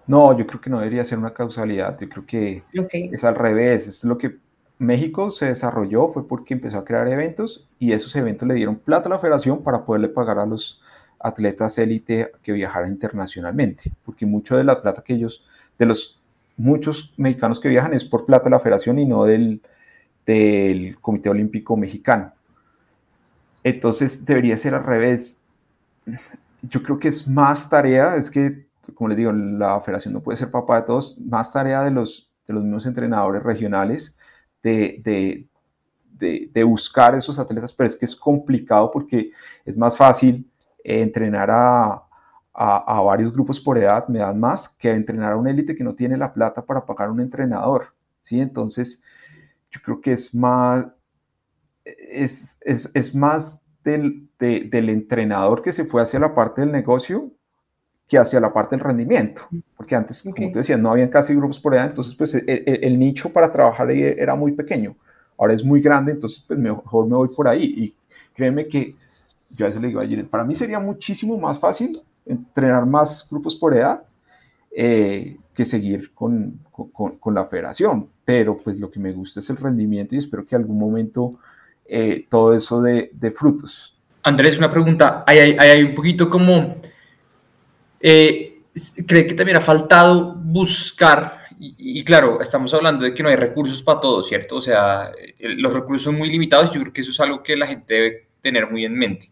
[0.07, 1.99] No, yo creo que no debería ser una causalidad.
[1.99, 2.63] Yo creo que
[3.13, 3.85] es al revés.
[3.85, 4.37] Es lo que
[4.79, 9.09] México se desarrolló fue porque empezó a crear eventos y esos eventos le dieron plata
[9.09, 10.81] a la federación para poderle pagar a los
[11.19, 15.45] atletas élite que viajaran internacionalmente, porque mucho de la plata que ellos,
[15.77, 16.19] de los
[16.55, 19.61] muchos mexicanos que viajan es por plata de la federación y no del,
[20.27, 22.33] del Comité Olímpico Mexicano.
[23.63, 25.41] Entonces debería ser al revés.
[26.61, 30.37] Yo creo que es más tarea, es que, como les digo, la federación no puede
[30.37, 34.15] ser papá de todos, más tarea de los, de los mismos entrenadores regionales
[34.61, 39.31] de, de, de, buscar esos atletas, pero es que es complicado porque
[39.63, 40.49] es más fácil
[40.83, 42.03] eh, entrenar a,
[42.53, 45.93] a, varios grupos por edad, me dan más, que entrenar a un élite que no
[45.93, 47.93] tiene la plata para pagar un entrenador.
[48.21, 48.41] ¿sí?
[48.41, 49.03] Entonces,
[49.71, 50.87] yo creo que es más,
[51.83, 57.31] es, es, es más del, del, entrenador que se fue hacia la parte del negocio
[58.07, 59.41] que hacia la parte del rendimiento,
[59.75, 62.97] porque antes, como tú decías, no habían casi grupos por edad, entonces pues el, el,
[62.97, 64.95] nicho para trabajar ahí era muy pequeño,
[65.37, 67.63] ahora es muy grande, entonces pues mejor me voy por ahí.
[67.65, 67.95] Y
[68.33, 68.95] créeme que
[69.49, 73.55] yo a veces le digo a para mí sería muchísimo más fácil entrenar más grupos
[73.55, 74.03] por edad
[74.71, 78.07] eh, que seguir con, con, la federación.
[78.23, 81.39] Pero pues lo que me gusta es el rendimiento y espero que algún momento
[81.87, 83.97] eh, todo eso de, de, frutos.
[84.21, 85.23] Andrés, una pregunta.
[85.25, 86.75] Hay, hay, hay un poquito como...
[87.99, 88.61] Eh,
[89.07, 93.81] ¿Cree que también ha faltado buscar y, claro, estamos hablando de que no hay recursos
[93.81, 94.57] para todo, ¿cierto?
[94.57, 97.65] O sea, los recursos son muy limitados, yo creo que eso es algo que la
[97.65, 99.31] gente debe tener muy en mente.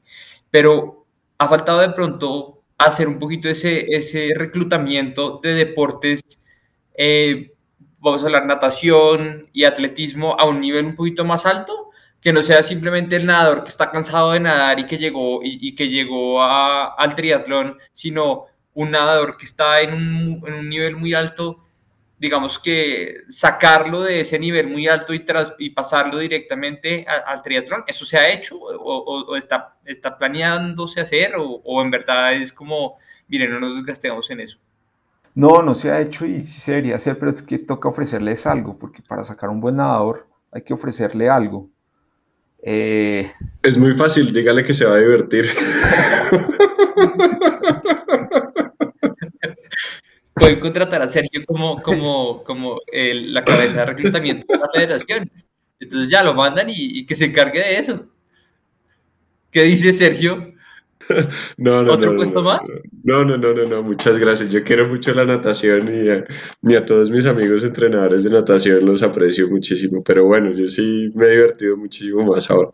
[0.50, 1.06] Pero
[1.38, 6.22] ha faltado de pronto hacer un poquito ese, ese reclutamiento de deportes,
[6.98, 7.54] eh,
[8.00, 11.90] vamos a hablar natación y atletismo a un nivel un poquito más alto,
[12.22, 15.76] que no sea simplemente el nadador que está cansado de nadar y que llegó, y,
[15.76, 21.14] que llegó al triatlón, sino un nadador que está en un, en un nivel muy
[21.14, 21.65] alto
[22.18, 27.84] digamos que sacarlo de ese nivel muy alto y, tras, y pasarlo directamente al triatlón,
[27.88, 32.96] ¿eso se ha hecho o, está, está planeándose hacer o, en verdad es como,
[33.28, 34.58] miren, no nos desgastemos en eso?
[35.34, 38.48] No, no se ha hecho y sí se debería hacer, pero es que toca ofrecerles
[38.48, 41.70] algo, porque para sacar un buen nadador hay que ofrecerle algo.
[42.64, 43.30] Eh,
[43.62, 45.46] es muy fácil, dígale que se va a divertir.
[50.36, 55.32] pueden contratar a Sergio como, como, como la cabeza de reclutamiento de la federación.
[55.80, 58.08] Entonces ya lo mandan y, que se encargue de eso.
[59.52, 60.54] ¿Qué dice Sergio?
[61.58, 62.68] No, no, ¿Otro puesto más?
[63.04, 64.50] No, no, no, no, no, muchas gracias.
[64.50, 69.04] Yo quiero mucho la natación y a, a, todos mis amigos entrenadores de natación los
[69.04, 70.04] aprecio muchísimo.
[70.04, 72.72] Pero bueno, yo sí me he divertido muchísimo más ahora.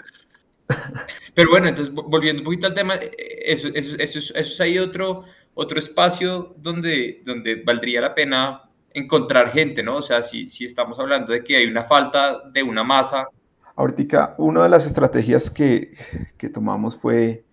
[1.34, 3.12] Pero bueno, entonces volviendo un poquito al tema, eh,
[3.46, 9.50] eso, eso, eso, eso es ahí otro, otro espacio donde, donde valdría la pena encontrar
[9.50, 9.98] gente, ¿no?
[9.98, 13.28] O sea, si, si estamos hablando de que hay una falta de una masa.
[13.76, 15.92] Ahorita, una de las estrategias que,
[16.38, 17.46] que tomamos fue,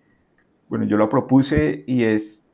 [0.67, 2.49] bueno, yo lo propuse y es,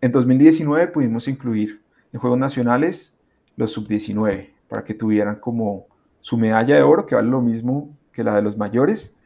[0.00, 3.16] en 2019 pudimos incluir en Juegos Nacionales
[3.56, 5.86] los sub-19 para que tuvieran como
[6.20, 9.16] su medalla de oro, que vale lo mismo que la de los mayores,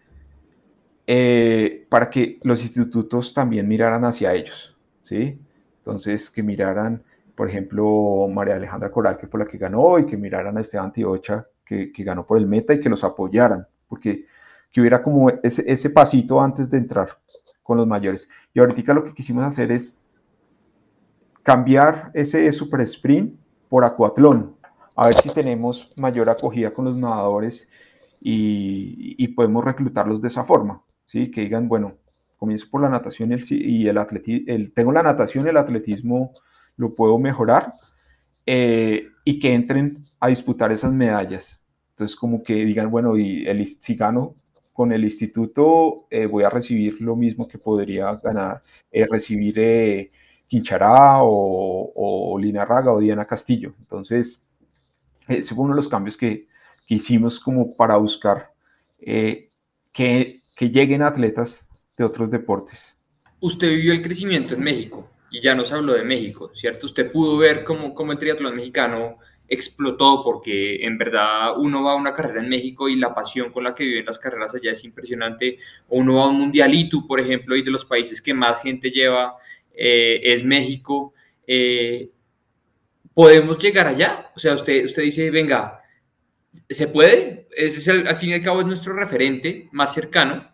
[1.06, 4.73] eh, para que los institutos también miraran hacia ellos.
[5.04, 5.38] ¿Sí?
[5.78, 7.02] Entonces, que miraran,
[7.36, 10.92] por ejemplo, María Alejandra Coral, que fue la que ganó, y que miraran a Esteban
[10.92, 14.24] Tiocha, que, que ganó por el meta, y que los apoyaran, porque
[14.72, 17.10] que hubiera como ese, ese pasito antes de entrar
[17.62, 18.28] con los mayores.
[18.52, 20.00] Y ahorita lo que quisimos hacer es
[21.42, 23.38] cambiar ese super sprint
[23.68, 24.56] por acuatlón,
[24.96, 27.68] a ver si tenemos mayor acogida con los nadadores
[28.20, 31.30] y, y podemos reclutarlos de esa forma, ¿sí?
[31.30, 31.94] Que digan, bueno,
[32.44, 36.34] comienzo por la natación y el, y el atletismo, tengo la natación y el atletismo
[36.76, 37.72] lo puedo mejorar
[38.44, 41.62] eh, y que entren a disputar esas medallas.
[41.90, 44.34] Entonces, como que digan, bueno, y el, si gano
[44.74, 50.10] con el instituto, eh, voy a recibir lo mismo que podría ganar, eh, recibir
[50.46, 53.74] Quinchará o, o Lina Raga o Diana Castillo.
[53.78, 54.46] Entonces,
[55.26, 56.46] ese fue uno de los cambios que,
[56.86, 58.52] que hicimos como para buscar
[58.98, 59.50] que,
[60.54, 62.98] que lleguen atletas de otros deportes.
[63.40, 66.86] Usted vivió el crecimiento en México y ya nos habló de México, ¿cierto?
[66.86, 71.96] Usted pudo ver cómo, cómo el triatlón mexicano explotó porque en verdad uno va a
[71.96, 74.84] una carrera en México y la pasión con la que viven las carreras allá es
[74.84, 75.58] impresionante.
[75.88, 78.90] O uno va a un mundialito, por ejemplo, y de los países que más gente
[78.90, 79.36] lleva
[79.74, 81.12] eh, es México.
[81.46, 82.10] Eh,
[83.12, 84.32] ¿Podemos llegar allá?
[84.34, 85.82] O sea, usted, usted dice, venga,
[86.68, 87.48] ¿se puede?
[87.56, 90.52] Ese es al fin y al cabo es nuestro referente más cercano.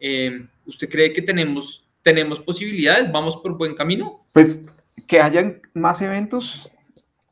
[0.00, 3.10] Eh, ¿Usted cree que tenemos, tenemos posibilidades?
[3.10, 4.24] ¿Vamos por buen camino?
[4.32, 4.64] Pues
[5.06, 6.70] que hayan más eventos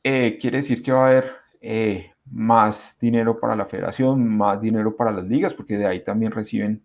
[0.09, 4.95] eh, quiere decir que va a haber eh, más dinero para la federación, más dinero
[4.95, 6.85] para las ligas, porque de ahí también reciben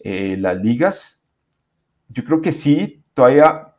[0.00, 1.22] eh, las ligas.
[2.08, 3.74] Yo creo que sí, todavía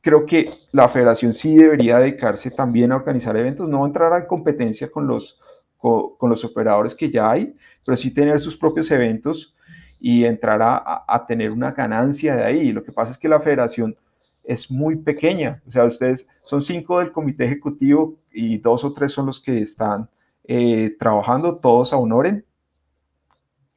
[0.00, 4.90] creo que la federación sí debería dedicarse también a organizar eventos, no entrar en competencia
[4.90, 5.38] con los,
[5.78, 9.54] con los operadores que ya hay, pero sí tener sus propios eventos
[9.98, 12.72] y entrar a, tener una ganancia de ahí.
[12.72, 13.96] Lo que pasa es que la federación
[14.44, 19.10] es muy pequeña, o sea, ustedes son cinco del comité ejecutivo y dos o tres
[19.10, 20.08] son los que están
[20.44, 22.44] eh, trabajando, todos a honoren.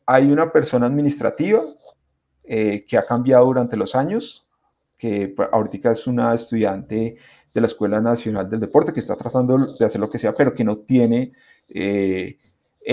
[0.05, 1.63] Hay una persona administrativa
[2.43, 4.47] eh, que ha cambiado durante los años,
[4.97, 7.17] que ahorita es una estudiante
[7.53, 10.53] de la Escuela Nacional del Deporte que está tratando de hacer lo que sea, pero
[10.53, 11.31] que no tiene
[11.69, 12.37] eh,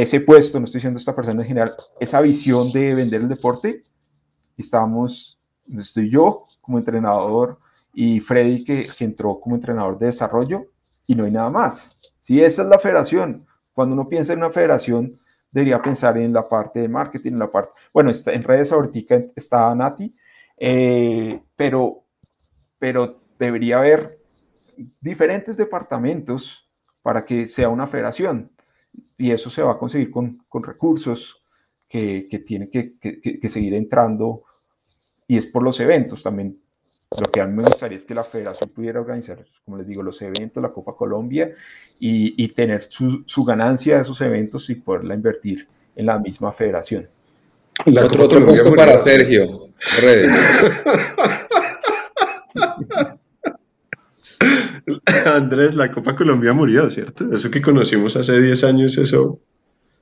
[0.02, 3.82] ese puesto, no estoy diciendo esta persona en general, esa visión de vender el deporte,
[4.54, 5.40] estamos,
[5.74, 7.58] estoy yo como entrenador
[7.94, 10.66] y Freddy que, entró como entrenador de desarrollo
[11.06, 11.96] y no hay nada más.
[12.18, 15.18] Si esa es la federación, cuando uno piensa en una federación,
[15.50, 19.14] debería pensar en la parte de marketing, en la parte, bueno, está, en redes ahorita
[19.34, 20.14] está Nati,
[20.58, 22.04] eh, pero,
[22.78, 24.20] pero debería haber
[25.00, 26.68] diferentes departamentos
[27.00, 28.50] para que sea una federación.
[29.18, 31.42] Y eso se va a conseguir con, con recursos
[31.88, 34.42] que, que tienen que, que, que, seguir entrando
[35.26, 36.58] y es por los eventos también.
[37.10, 40.02] Lo que a mí me gustaría es que la federación pudiera organizar, como les digo,
[40.02, 41.54] los eventos, la Copa Colombia
[42.00, 46.50] y, y tener su, su, ganancia de esos eventos y poderla invertir en la misma
[46.50, 47.08] federación.
[47.84, 49.68] La otro, otro puesto para Sergio.
[55.36, 57.32] Andrés, la Copa Colombia murió, ¿cierto?
[57.32, 59.40] Eso que conocimos hace 10 años, eso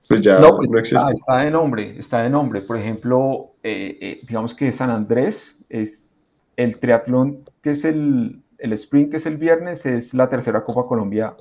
[0.09, 0.97] pues ya no, pues existe.
[0.97, 2.61] Está, está, de nombre, está de nombre.
[2.63, 6.11] Por ejemplo, eh, eh, digamos que San Andrés es
[6.57, 10.87] el triatlón, que es el, el sprint, que es el viernes, es la tercera Copa
[10.87, 11.35] Colombia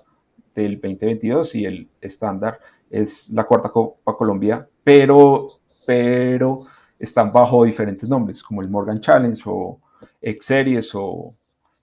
[0.56, 5.48] del 2022 y el estándar es la cuarta Copa Colombia, pero,
[5.86, 6.66] pero
[7.00, 9.80] están bajo diferentes nombres, como el Morgan Challenge o
[10.22, 11.34] X Series o...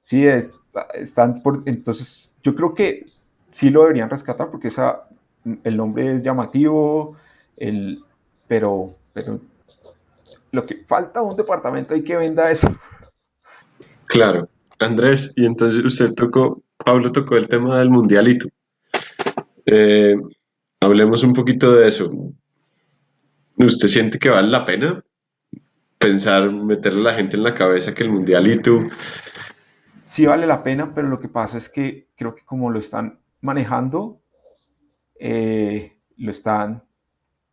[0.02, 0.50] Sí, es,
[0.94, 3.06] están por, entonces yo creo que
[3.50, 5.08] sí lo deberían rescatar porque esa,
[5.64, 7.16] el nombre es llamativo,
[7.56, 8.02] el,
[8.46, 9.40] pero, pero
[10.52, 12.74] lo que falta un departamento hay que venda eso.
[14.06, 18.48] Claro, Andrés, y entonces usted tocó, Pablo tocó el tema del mundialito.
[19.66, 20.16] Eh,
[20.80, 22.10] hablemos un poquito de eso.
[23.56, 25.04] ¿Usted siente que vale la pena
[26.00, 28.88] pensar, meterle a la gente en la cabeza que el mundialito
[30.10, 33.20] sí vale la pena, pero lo que pasa es que creo que como lo están
[33.42, 34.20] manejando,
[35.14, 36.82] eh, lo están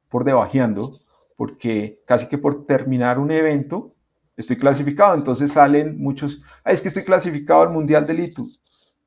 [0.09, 0.99] por debajeando,
[1.35, 3.93] porque casi que por terminar un evento
[4.35, 8.49] estoy clasificado, entonces salen muchos, es que estoy clasificado al Mundial del ITU,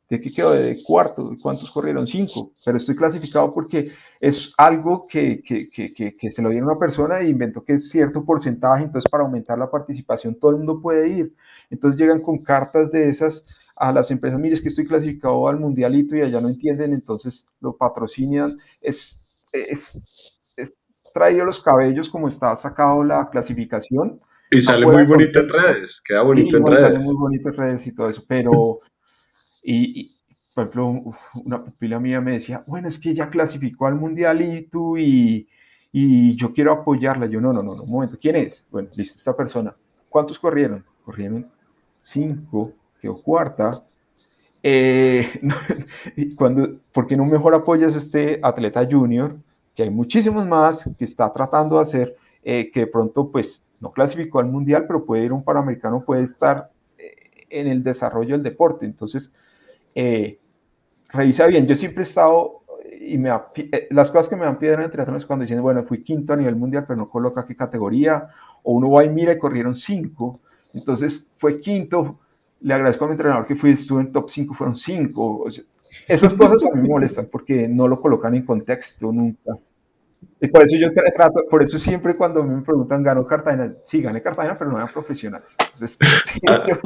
[0.08, 0.52] ¿de qué quedó?
[0.52, 2.06] De cuarto, ¿cuántos corrieron?
[2.06, 6.78] Cinco, pero estoy clasificado porque es algo que, que, que, que, se lo dieron una
[6.78, 10.80] persona e inventó que es cierto porcentaje, entonces para aumentar la participación todo el mundo
[10.80, 11.34] puede ir.
[11.70, 15.58] Entonces llegan con cartas de esas a las empresas, mire, es que estoy clasificado al
[15.58, 18.58] mundialito y allá no entienden, entonces lo patrocinan.
[18.80, 20.02] Es, es,
[20.54, 20.78] es
[21.14, 24.20] traído los cabellos como está sacado la clasificación.
[24.50, 26.80] Y sale muy bonito en redes, queda bonito en redes.
[26.80, 28.80] Sale muy bonito en redes y todo eso, pero,
[29.62, 30.14] y,
[30.52, 35.48] por ejemplo, una pupila mía me decía, bueno, es que ella clasificó al mundialito y,
[35.92, 37.26] y yo quiero apoyarla.
[37.26, 38.66] Yo, no, no, no, un momento, ¿quién es?
[38.70, 39.74] Bueno, listo, esta persona.
[40.08, 40.84] ¿Cuántos corrieron?
[41.04, 41.48] Corrieron
[42.00, 43.84] cinco, quedó cuarta.
[44.62, 45.26] Eh,
[46.36, 49.36] cuando, ¿Por qué no mejor apoyas este atleta junior?
[49.74, 53.92] Que hay muchísimos más que está tratando de hacer, eh, que de pronto pues no
[53.92, 58.34] clasificó al mundial, pero puede ir a un panamericano, puede estar eh, en el desarrollo
[58.34, 58.84] del deporte.
[58.84, 59.32] Entonces,
[61.12, 61.66] revisa bien.
[61.66, 62.62] Yo siempre he estado,
[63.00, 63.30] y me,
[63.90, 66.36] las cosas que me dan piedra en triatlón es cuando dicen, bueno, fui quinto a
[66.36, 68.28] nivel mundial, pero no coloca qué categoría,
[68.62, 70.40] o uno va y mira y corrieron cinco,
[70.74, 72.18] entonces fue quinto.
[72.60, 75.46] Le agradezco a mi entrenador que fui, estuve en top 5, fueron 5.
[76.08, 79.58] esas cosas a mí me molestan porque no lo colocan en contexto nunca.
[80.42, 83.74] Y por eso yo trato, por eso siempre cuando me preguntan, ¿ganó Cartagena?
[83.84, 85.50] Sí, gané Cartagena, pero no eran profesionales.
[85.58, 86.76] Entonces, sí, ah, yo...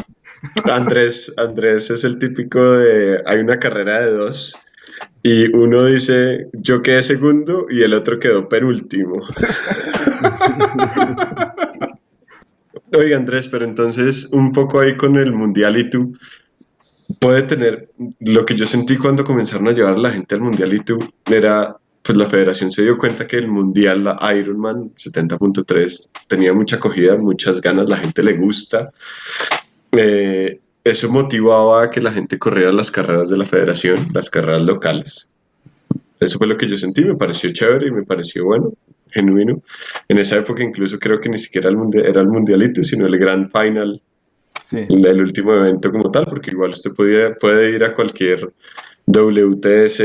[0.72, 4.58] Andrés, Andrés es el típico de, hay una carrera de dos
[5.22, 9.22] y uno dice, yo quedé segundo y el otro quedó penúltimo.
[12.96, 16.16] Oiga, Andrés, pero entonces un poco ahí con el Mundial y tú,
[17.18, 20.78] puede tener, lo que yo sentí cuando comenzaron a llevar la gente al Mundial y
[20.78, 26.52] tú, era, pues la federación se dio cuenta que el Mundial, la Ironman 70.3, tenía
[26.52, 28.92] mucha acogida, muchas ganas, la gente le gusta.
[29.90, 34.62] Eh, eso motivaba a que la gente corriera las carreras de la federación, las carreras
[34.62, 35.28] locales.
[36.20, 38.72] Eso fue lo que yo sentí, me pareció chévere y me pareció bueno
[39.14, 39.62] genuino.
[40.08, 43.18] En esa época incluso creo que ni siquiera el mundial, era el mundialito, sino el
[43.18, 44.02] Grand Final,
[44.72, 48.52] el, último evento como tal, porque igual usted podía, puede ir a cualquier
[49.06, 50.02] WTS,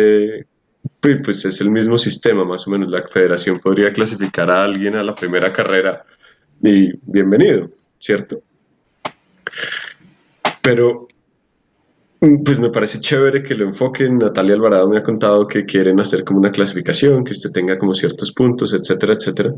[1.00, 2.90] pues, pues es el mismo sistema más o menos.
[2.90, 6.04] La federación podría clasificar a alguien a la primera carrera
[6.62, 7.68] y bienvenido,
[7.98, 8.42] ¿cierto?
[10.62, 11.08] Pero
[12.20, 14.18] pues me parece chévere que lo enfoquen.
[14.18, 17.94] Natalia Alvarado me ha contado que quieren hacer como una clasificación, que usted tenga como
[17.94, 19.54] ciertos puntos, etcétera, etcétera.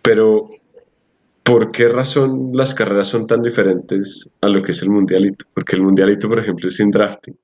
[0.00, 0.48] Pero,
[1.42, 5.44] ¿por qué razón las carreras son tan diferentes a lo que es el mundialito?
[5.52, 7.36] Porque el mundialito, por ejemplo, es sin drafting.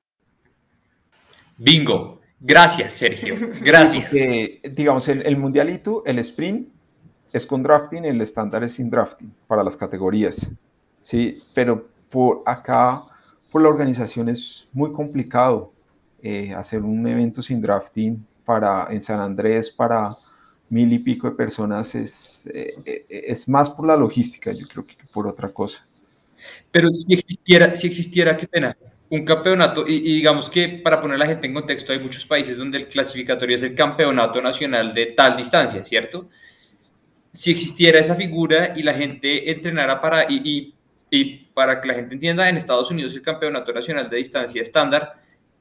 [1.57, 2.21] Bingo.
[2.39, 3.35] Gracias, Sergio.
[3.61, 4.11] Gracias.
[4.71, 6.69] digamos, el, el mundialito, el sprint
[7.31, 10.51] es con drafting, el estándar es sin drafting para las categorías.
[11.01, 13.03] Sí, pero por acá
[13.53, 15.71] por la organización es muy complicado
[16.23, 20.17] eh, hacer un evento sin drafting para, en San Andrés para
[20.69, 24.87] mil y pico de personas es, eh, eh, es más por la logística, yo creo
[24.87, 25.85] que por otra cosa.
[26.71, 28.75] Pero si existiera, si existiera, qué pena,
[29.11, 32.57] un campeonato, y, digamos que para poner a la gente en contexto, hay muchos países
[32.57, 36.27] donde el clasificatorio es el campeonato nacional de tal distancia, ¿cierto?
[37.31, 40.73] Si existiera esa figura y la gente entrenara para, y, y
[41.53, 45.13] para que la gente entienda, en Estados Unidos el campeonato nacional de distancia estándar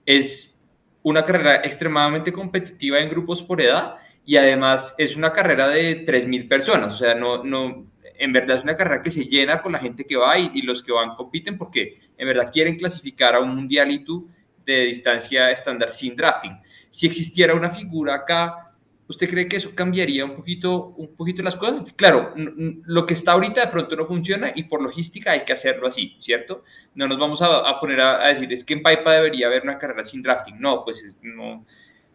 [0.07, 0.61] es
[1.03, 6.49] una carrera extremadamente competitiva en grupos por edad y además es una carrera de 3.000
[6.49, 7.93] personas, o sea, no, no,
[8.23, 10.83] en verdad es una carrera que se llena con la gente que va y, los
[10.83, 14.25] que van compiten porque en verdad quieren clasificar a un mundialito
[14.65, 16.57] de distancia estándar sin drafting.
[16.89, 18.72] Si existiera una figura acá,
[19.09, 21.93] ¿usted cree que eso cambiaría un poquito, un poquito las cosas?
[21.95, 25.87] Claro, lo que está ahorita de pronto no funciona y por logística hay que hacerlo
[25.87, 26.65] así, ¿cierto?
[26.95, 30.05] No nos vamos a, poner a, decir, es que en Paipa debería haber una carrera
[30.05, 30.61] sin drafting.
[30.61, 31.65] No, pues no,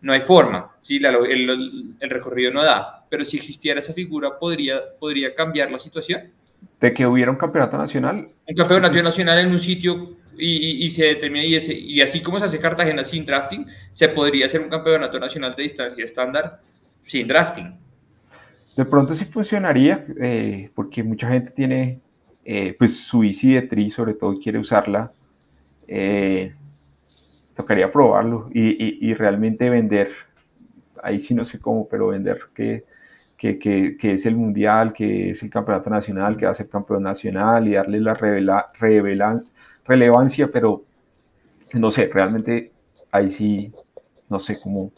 [0.02, 0.98] no hay forma, ¿sí?
[0.98, 6.32] el, recorrido no da, pero si existiera esa figura, ¿podría, ¿podría cambiar la situación?
[6.80, 8.30] ¿De que hubiera un campeonato nacional?
[8.48, 12.60] Un campeonato nacional en un sitio y, se determina, y, y así como se hace
[12.60, 16.62] Cartagena sin drafting, se podría hacer un campeonato nacional de distancia estándar
[17.08, 17.74] sin drafting.
[18.76, 22.00] De pronto sí funcionaría, eh, porque mucha gente tiene
[22.46, 25.12] eh, pues su bici de tri, sobre todo, quiere usarla.
[25.88, 26.54] Eh,
[27.56, 30.12] tocaría probarlo y, realmente vender,
[31.02, 32.84] ahí sí no sé cómo, pero vender que,
[33.36, 37.68] que, es el mundial, que es el campeonato nacional, que va a ser campeón nacional
[37.68, 38.72] y darle la revela,
[39.86, 40.84] relevancia, pero
[41.74, 42.72] no sé, realmente
[43.12, 43.72] ahí sí
[44.30, 44.92] no sé cómo,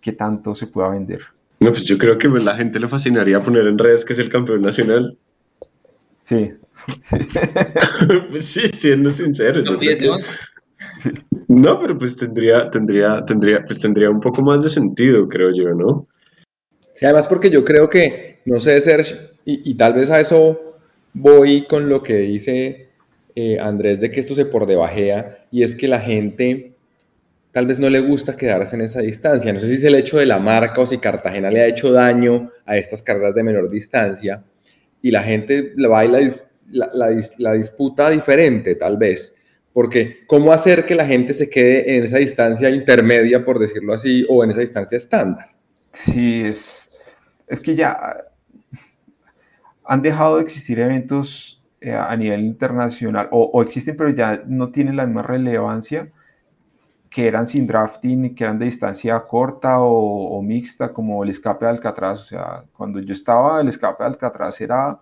[0.00, 1.20] qué tanto se pueda vender.
[1.62, 4.28] No, pues yo creo que la gente le fascinaría poner en redes que es el
[4.28, 5.16] campeón nacional.
[6.24, 6.52] Sí.
[8.30, 9.60] pues sí, siendo sincero.
[11.48, 15.74] No, pero pues tendría, tendría, tendría, pues tendría un poco más de sentido, creo yo,
[15.74, 16.06] ¿no?
[16.94, 20.78] Sí, además porque yo creo que, no sé, Serge, y, tal vez a eso
[21.12, 22.90] voy con lo que dice
[23.34, 26.71] eh, Andrés de que esto se por debajea, y es que la gente
[27.52, 29.52] tal vez no le gusta quedarse en esa distancia.
[29.52, 31.92] No sé si es el hecho de la marca o si Cartagena le ha hecho
[31.92, 34.42] daño a estas carreras de menor distancia,
[35.00, 36.10] y la gente va y
[37.38, 39.36] la disputa diferente, tal vez.
[39.72, 44.24] Porque, ¿cómo hacer que la gente se quede en esa distancia intermedia, por decirlo así,
[44.28, 45.46] o en esa distancia estándar?
[45.92, 46.90] Sí, es,
[47.46, 48.16] es que ya
[49.84, 54.96] han dejado de existir eventos eh, a nivel internacional, o, existen, pero ya no tienen
[54.96, 56.12] la misma relevancia
[57.12, 61.66] que eran sin drafting, que eran de distancia corta o, o, mixta, como el escape
[61.66, 62.22] de Alcatraz.
[62.22, 64.98] O sea, cuando yo estaba, el escape de Alcatraz era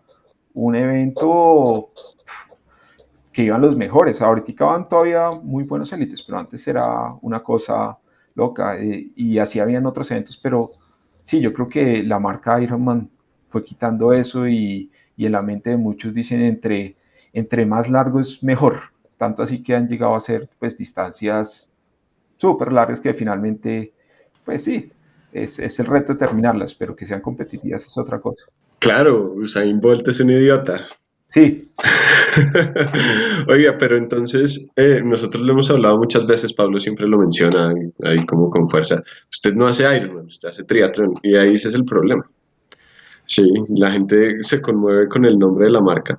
[0.55, 1.91] un evento
[3.33, 4.21] que iban los mejores.
[4.21, 7.97] Ahorita van todavía muy buenos élites, pero antes era una cosa
[8.35, 10.73] loca eh, y así habían otros eventos, pero
[11.23, 13.11] sí, yo creo que la marca Ironman
[13.49, 16.97] fue quitando eso y, y, en la mente de muchos dicen entre,
[17.33, 18.77] entre más largo es mejor,
[19.17, 21.70] tanto así que han llegado a ser pues distancias
[22.41, 23.93] súper largas que finalmente,
[24.45, 24.91] pues sí,
[25.33, 28.47] es, es, el reto de terminarlas, pero que sean competitivas es otra cosa.
[28.79, 30.87] Claro, Usain Bolt es un idiota.
[31.25, 31.71] Sí.
[33.49, 37.73] Oiga, pero entonces eh, nosotros lo hemos hablado muchas veces, Pablo siempre lo menciona
[38.05, 39.03] ahí como con fuerza.
[39.31, 42.29] Usted no hace Ironman, usted hace triatlón y ahí ese es el problema.
[43.27, 46.19] Sí, la gente se conmueve con el nombre de la marca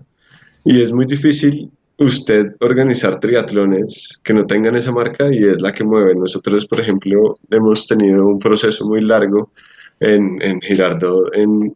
[0.63, 1.69] y es muy difícil
[2.01, 6.15] usted organizar triatlones que no tengan esa marca y es la que mueve.
[6.15, 9.51] Nosotros, por ejemplo, hemos tenido un proceso muy largo
[9.99, 11.75] en, en Girardot en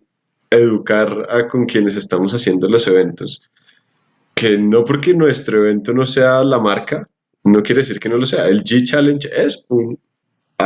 [0.50, 3.42] educar a con quienes estamos haciendo los eventos,
[4.34, 7.08] que no porque nuestro evento no sea la marca,
[7.44, 8.48] no quiere decir que no lo sea.
[8.48, 9.98] El G Challenge es un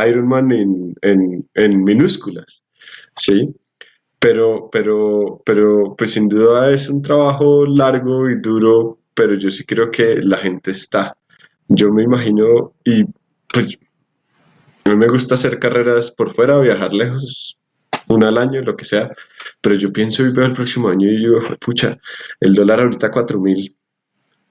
[0.07, 2.65] Ironman en, en, en minúsculas,
[3.15, 3.53] ¿sí?
[4.19, 9.65] Pero, pero, pero, pues sin duda es un trabajo largo y duro, pero yo sí
[9.65, 11.17] creo que la gente está.
[11.67, 13.03] Yo me imagino, y
[13.53, 13.77] pues
[14.85, 17.59] a me gusta hacer carreras por fuera, viajar lejos,
[18.07, 19.13] una al año, lo que sea,
[19.59, 21.97] pero yo pienso y veo el próximo año y digo, pucha,
[22.39, 23.75] el dólar ahorita 4 mil,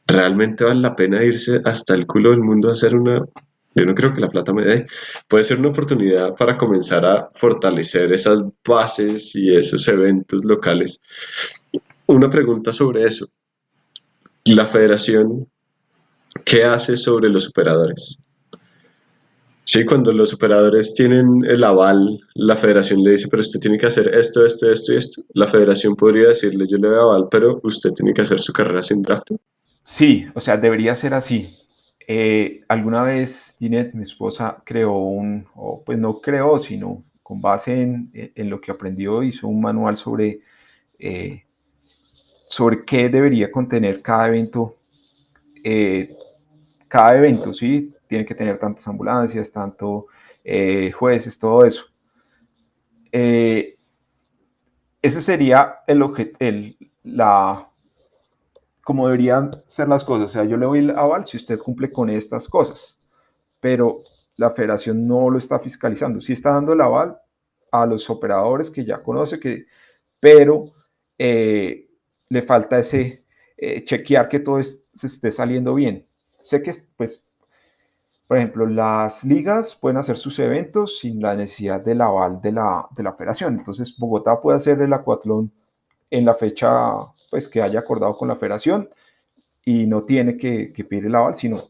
[0.07, 3.25] ¿realmente vale la pena irse hasta el culo del mundo a hacer una...
[3.75, 4.87] Yo no creo que la plata me dé.
[5.29, 11.01] Puede ser una oportunidad para comenzar a fortalecer esas bases y esos eventos locales.
[12.07, 13.31] Una pregunta sobre eso.
[14.49, 15.47] La federación,
[16.45, 18.19] ¿qué hace sobre los operadores?
[19.65, 23.85] Sí, cuando los operadores tienen el aval, la federación le dice, pero usted tiene que
[23.85, 25.23] hacer esto, esto, esto y esto.
[25.35, 28.83] La federación podría decirle, yo le doy aval, pero usted tiene que hacer su carrera
[28.83, 29.33] sin draft.
[29.83, 31.55] Sí, o sea, debería ser así.
[32.07, 37.83] Eh, alguna vez Ginette, mi esposa, creó un, o pues no creó, sino con base
[37.83, 40.41] en, en, lo que aprendió, hizo un manual sobre,
[40.99, 41.45] eh,
[42.49, 44.79] sobre qué debería contener cada evento
[45.63, 46.17] eh,
[46.89, 47.95] cada evento, ¿sí?
[48.07, 50.07] Tiene que tener tantas ambulancias, tanto
[50.43, 51.85] eh, jueces, todo eso.
[53.13, 53.77] Eh,
[55.03, 56.03] ese sería el,
[56.39, 57.69] el la
[58.83, 60.31] como deberían ser las cosas.
[60.31, 62.99] O sea, yo le doy el aval si usted cumple con estas cosas,
[63.61, 64.03] pero
[64.37, 66.21] la federación no lo está fiscalizando.
[66.21, 67.19] Sí está dando el aval
[67.71, 69.67] a los operadores que ya conoce, que,
[70.19, 70.73] pero
[71.19, 71.88] eh,
[72.29, 73.25] le falta ese
[73.57, 76.07] eh, chequear que todo se esté saliendo bien.
[76.41, 77.25] Sé que, pues,
[78.27, 82.87] por ejemplo, las ligas pueden hacer sus eventos sin la necesidad del aval de la,
[82.95, 83.55] de la federación.
[83.55, 85.51] Entonces, Bogotá puede hacer el acuatlón
[86.11, 86.93] en la fecha
[87.31, 88.91] pues, que haya acordado con la federación
[89.65, 91.63] y no tiene que, pedir el aval, sino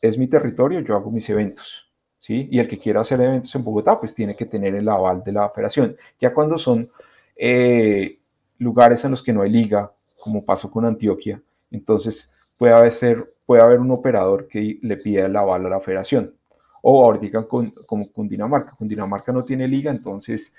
[0.00, 1.90] es mi territorio, yo hago mis eventos.
[2.18, 2.48] ¿sí?
[2.50, 5.32] Y el que quiera hacer eventos en Bogotá, pues tiene que tener el aval de
[5.32, 5.96] la federación.
[6.18, 6.90] Ya cuando son
[7.36, 8.18] eh,
[8.58, 9.92] lugares en los que no hay liga,
[10.26, 15.36] como pasó con Antioquia, entonces puede haber, puede haber un operador que le pida el
[15.36, 16.34] aval a la federación.
[16.82, 18.72] O ahorita con, como con Dinamarca.
[18.72, 20.52] Con Dinamarca no tiene liga, entonces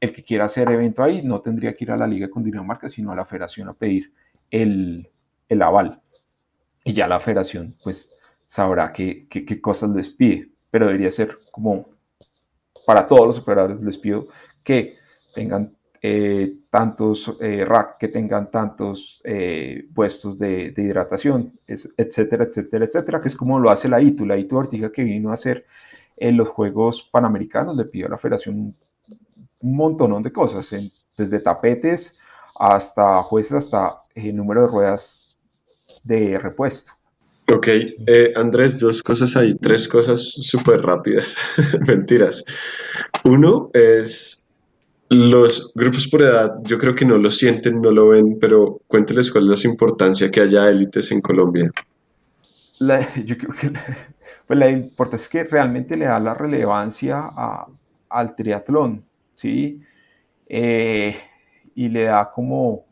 [0.00, 2.88] el que quiera hacer evento ahí no tendría que ir a la liga con Dinamarca,
[2.88, 4.12] sino a la federación a pedir
[4.50, 5.08] el,
[5.60, 6.02] aval.
[6.82, 8.16] Y ya la federación pues
[8.48, 11.88] sabrá qué, qué, cosas les pide, pero debería ser como
[12.84, 14.26] para todos los operadores les pido
[14.64, 14.96] que
[15.34, 23.20] tengan eh, tantos eh, rack, que tengan tantos eh, puestos de, hidratación, etcétera, etcétera, etcétera,
[23.20, 24.24] que es como lo hace la ITU.
[24.26, 25.66] La ITU Ortiga que vino a hacer
[26.16, 28.74] en los Juegos Panamericanos le pidió a la federación
[29.60, 30.74] un montón de cosas,
[31.16, 32.16] desde tapetes
[32.58, 35.36] hasta jueces, hasta el número de ruedas
[36.02, 36.92] de repuesto.
[37.52, 41.36] Ok, eh, Andrés, dos cosas ahí, tres cosas súper rápidas,
[41.86, 42.44] mentiras.
[43.24, 44.46] Uno es
[45.10, 49.30] los grupos por edad, yo creo que no lo sienten, no lo ven, pero cuénteles
[49.30, 51.70] cuál es la importancia que haya élites en Colombia.
[53.24, 53.72] yo creo que
[54.46, 57.30] pues la importancia es que realmente le da la relevancia
[58.08, 59.04] al triatlón.
[59.34, 59.82] ¿sí?
[60.46, 61.14] Eh,
[61.74, 62.86] y le da como,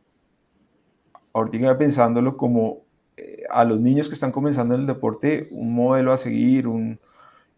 [1.32, 2.84] ahorita pensándolo como
[3.16, 7.00] eh, a los niños que están comenzando en el deporte, un modelo a seguir, un,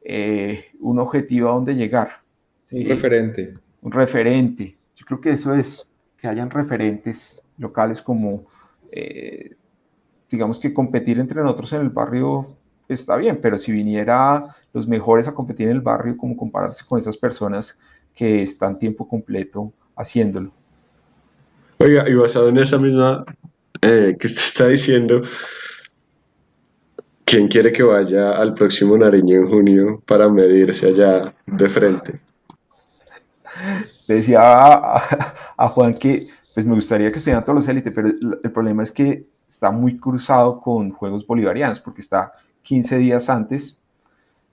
[0.03, 2.23] eh, un objetivo a donde llegar.
[2.71, 3.55] Un referente.
[3.83, 4.77] Un referente.
[4.97, 8.47] Yo creo que eso es, que hayan referentes locales como,
[10.31, 12.47] digamos que competir entre nosotros en el barrio
[12.89, 16.99] está bien, pero si viniera los mejores a competir en el barrio, como compararse con
[16.99, 17.79] esas personas
[18.15, 20.53] que están tiempo completo haciéndolo.
[21.79, 23.25] Oiga, y basado en esa misma
[23.83, 25.23] eh, que usted está diciendo,
[27.25, 32.21] ¿quién quiere que vaya al próximo Nariño en junio para medirse allá de frente?
[34.07, 38.53] Le decía a, Juan que pues me gustaría que estuvieran todos los élites, pero el,
[38.53, 42.33] problema es que está muy cruzado con Juegos Bolivarianos, porque está
[42.63, 43.79] 15 días antes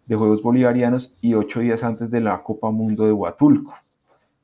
[0.06, 3.74] de Juegos Bolivarianos y ocho días antes de la Copa Mundo de Huatulco.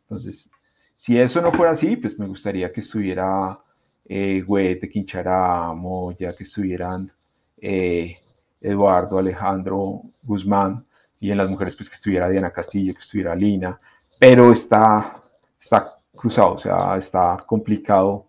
[0.04, 0.52] Entonces,
[0.96, 3.60] si eso no fuera así, pues me gustaría que estuviera
[4.06, 7.12] eh, Huete, Quinchará, Moya, que estuvieran
[7.60, 8.18] eh,
[8.60, 10.86] Eduardo, Alejandro, Guzmán,
[11.20, 13.80] y en las mujeres, pues que estuviera Diana Castillo, que estuviera Lina,
[14.22, 15.16] pero está,
[15.60, 18.28] está cruzado, o sea, está complicado,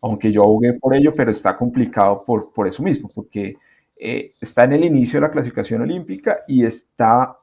[0.00, 3.54] aunque yo abogué por ello, pero está complicado por, por eso mismo, porque
[3.98, 7.36] eh, está en el inicio de la clasificación olímpica y está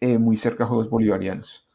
[0.00, 1.68] eh, muy cerca de Juegos Bolivarianos.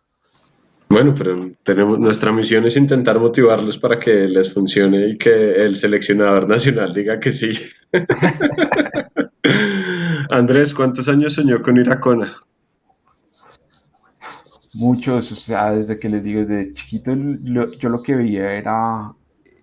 [0.90, 5.76] Bueno, pero tenemos, nuestra misión es intentar motivarlos para que les funcione y que el
[5.76, 7.52] seleccionador nacional diga que sí.
[10.32, 12.38] Andrés, ¿cuántos años soñó con ir a Kona?
[14.80, 17.12] Muchos, o sea, desde que les digo, desde chiquito
[17.80, 19.12] yo lo que veía era,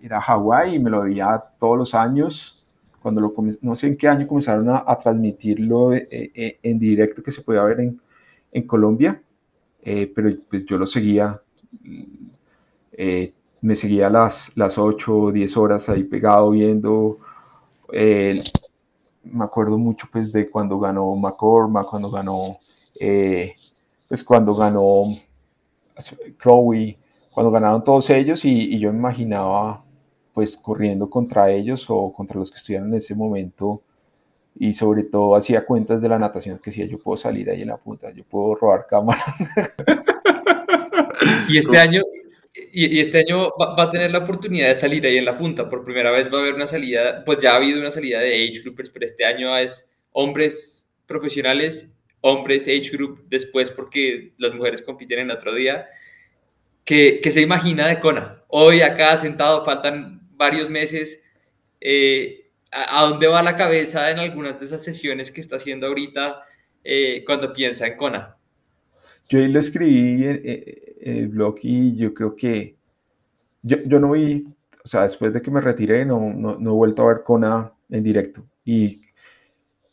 [0.01, 2.65] era Hawái y me lo veía todos los años.
[3.01, 7.31] Cuando lo no sé en qué año comenzaron a, transmitirlo eh, eh, en directo que
[7.31, 8.01] se podía ver en,
[8.51, 9.21] en Colombia,
[9.83, 11.41] eh, pero pues yo lo seguía,
[13.61, 17.19] me seguía las, las 8 o 10 horas ahí pegado viendo,
[17.93, 22.59] me acuerdo mucho pues de cuando ganó McCormack, cuando ganó,
[24.07, 25.15] pues cuando ganó
[26.37, 26.97] Crowley,
[27.31, 29.83] cuando ganaron todos ellos y, y yo me imaginaba
[30.33, 33.81] pues corriendo contra ellos o contra los que estuvieran en ese momento
[34.57, 37.69] y sobre todo hacía cuentas de la natación que decía yo puedo salir ahí en
[37.69, 39.23] la punta, yo puedo robar cámara.
[41.49, 42.01] Y este año,
[42.53, 45.83] y, este año va, a tener la oportunidad de salir ahí en la punta, por
[45.83, 48.61] primera vez va a haber una salida, pues ya ha habido una salida de age
[48.61, 51.94] groupers, pero este año es hombres profesionales,
[52.25, 55.87] hombres age group después porque las mujeres compiten en otro día.
[56.83, 58.43] que, que se imagina de Kona?
[58.47, 61.23] Hoy acá sentado faltan varios meses.
[61.79, 66.41] Eh, a, dónde va la cabeza en algunas de esas sesiones que está haciendo ahorita
[66.83, 68.35] eh, cuando piensa en Kona.
[69.29, 70.41] Yo lo escribí en,
[71.01, 72.75] el blog y yo creo que
[73.61, 74.47] yo, yo, no vi,
[74.83, 77.71] o sea, después de que me retiré, no, no, no he vuelto a ver Kona
[77.89, 78.43] en directo.
[78.63, 79.04] Y,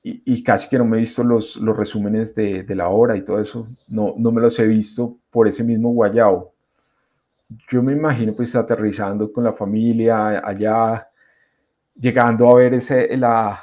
[0.03, 3.25] y, casi que no me he visto los, los resúmenes de, de, la hora y
[3.25, 3.69] todo eso.
[3.89, 6.53] No, no me los he visto por ese mismo guayao.
[7.71, 11.09] Yo me imagino pues aterrizando con la familia allá,
[11.95, 13.63] llegando a ver ese, la,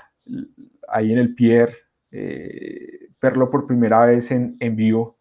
[0.88, 1.76] ahí en el Pier,
[2.12, 5.20] eh, verlo por primera vez en, en vivo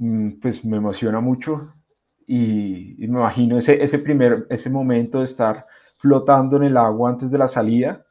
[0.00, 1.74] Mm, pues me emociona mucho
[2.26, 5.66] y, me imagino ese, ese primer, ese momento de estar
[5.98, 8.06] flotando en el agua antes de la salida,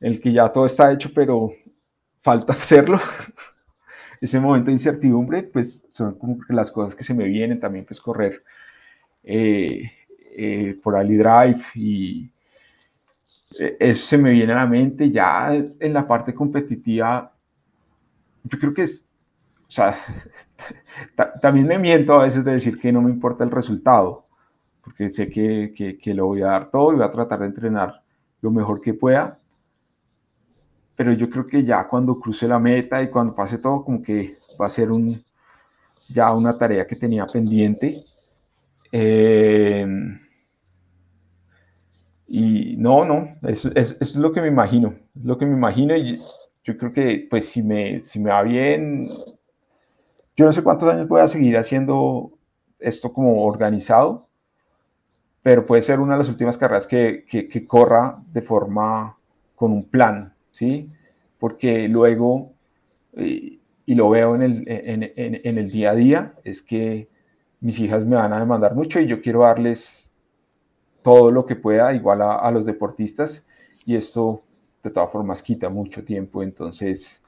[0.00, 1.52] el que ya todo está hecho, pero
[2.20, 3.00] falta hacerlo.
[4.20, 6.18] ese momento de incertidumbre, pues son
[6.48, 8.42] las cosas que se me vienen también, pues correr
[9.22, 9.90] eh,
[10.36, 12.30] eh, por Ali Drive y
[13.58, 17.32] eh, eso se me viene a la mente ya en la parte competitiva.
[18.44, 19.06] Yo creo que es
[19.66, 19.96] o sea,
[21.40, 24.26] también me miento a veces de decir que no me importa el resultado,
[24.82, 28.02] porque sé que, que, lo voy a dar todo y voy a tratar de entrenar
[28.40, 29.38] lo mejor que pueda.
[30.96, 34.38] Pero yo creo que ya cuando cruce la meta y cuando pase todo, como que
[34.60, 35.22] va a ser un,
[36.08, 38.04] ya una tarea que tenía pendiente.
[38.90, 39.86] Eh,
[42.28, 46.20] y no, no, eso, es lo que me imagino, es lo que me imagino y
[46.64, 49.08] yo creo que pues si me, si me va bien,
[50.36, 52.32] yo no sé cuántos años voy a seguir haciendo
[52.80, 54.28] esto como organizado,
[55.42, 59.16] pero puede ser una de las últimas carreras que, que, corra de forma
[59.54, 60.90] con un plan, ¿sí?
[61.38, 62.52] Porque luego,
[63.16, 65.12] y, lo veo en el, en,
[65.44, 67.08] en, el día a día, es que
[67.60, 70.12] mis hijas me van a demandar mucho y yo quiero darles
[71.02, 73.46] todo lo que pueda, igual a, a los deportistas,
[73.84, 74.42] y esto
[74.82, 77.22] de todas formas quita mucho tiempo, entonces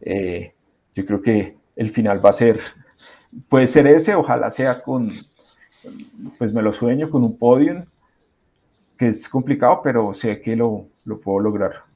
[0.00, 0.52] eh,
[0.94, 2.60] yo creo que el final va a ser,
[3.48, 5.10] puede ser ese, ojalá sea con,
[6.38, 7.84] pues me lo sueño con un podium,
[8.96, 11.93] que es complicado, pero sé que lo, lo puedo lograr.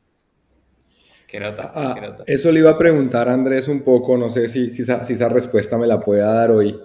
[1.29, 4.71] ¿Qué nota, ah, Eso le iba a preguntar a Andrés un poco, no sé si,
[4.71, 6.81] si, esa, si, esa, respuesta me la pueda dar hoy,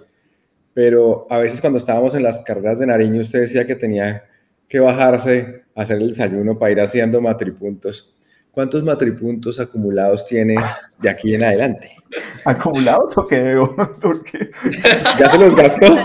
[0.74, 4.24] pero a veces cuando estábamos en las carreras de Nariño usted decía que tenía
[4.68, 8.14] que bajarse hacer el desayuno para ir haciendo matripuntos.
[8.54, 10.54] ¿Cuántos matripuntos acumulados tiene
[11.00, 11.90] de aquí en adelante?
[12.44, 13.74] ¿Acumulados o qué debo?
[15.18, 15.86] ¿Ya se los gastó?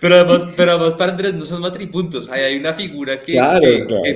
[0.00, 2.30] pero, además, pero además para Andrés no son matripuntos.
[2.30, 3.38] hay una figura que,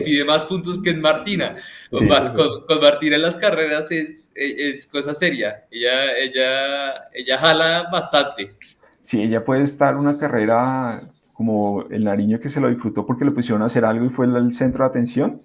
[0.03, 1.57] pide más puntos que en Martina.
[1.91, 2.09] Con,
[2.81, 5.67] Martina en las carreras es, es, cosa seria.
[5.71, 8.55] Ella, ella, ella jala bastante.
[9.01, 13.33] Sí, ella puede estar una carrera como el Nariño que se lo disfrutó porque le
[13.33, 15.43] pusieron a hacer algo y fue el centro de atención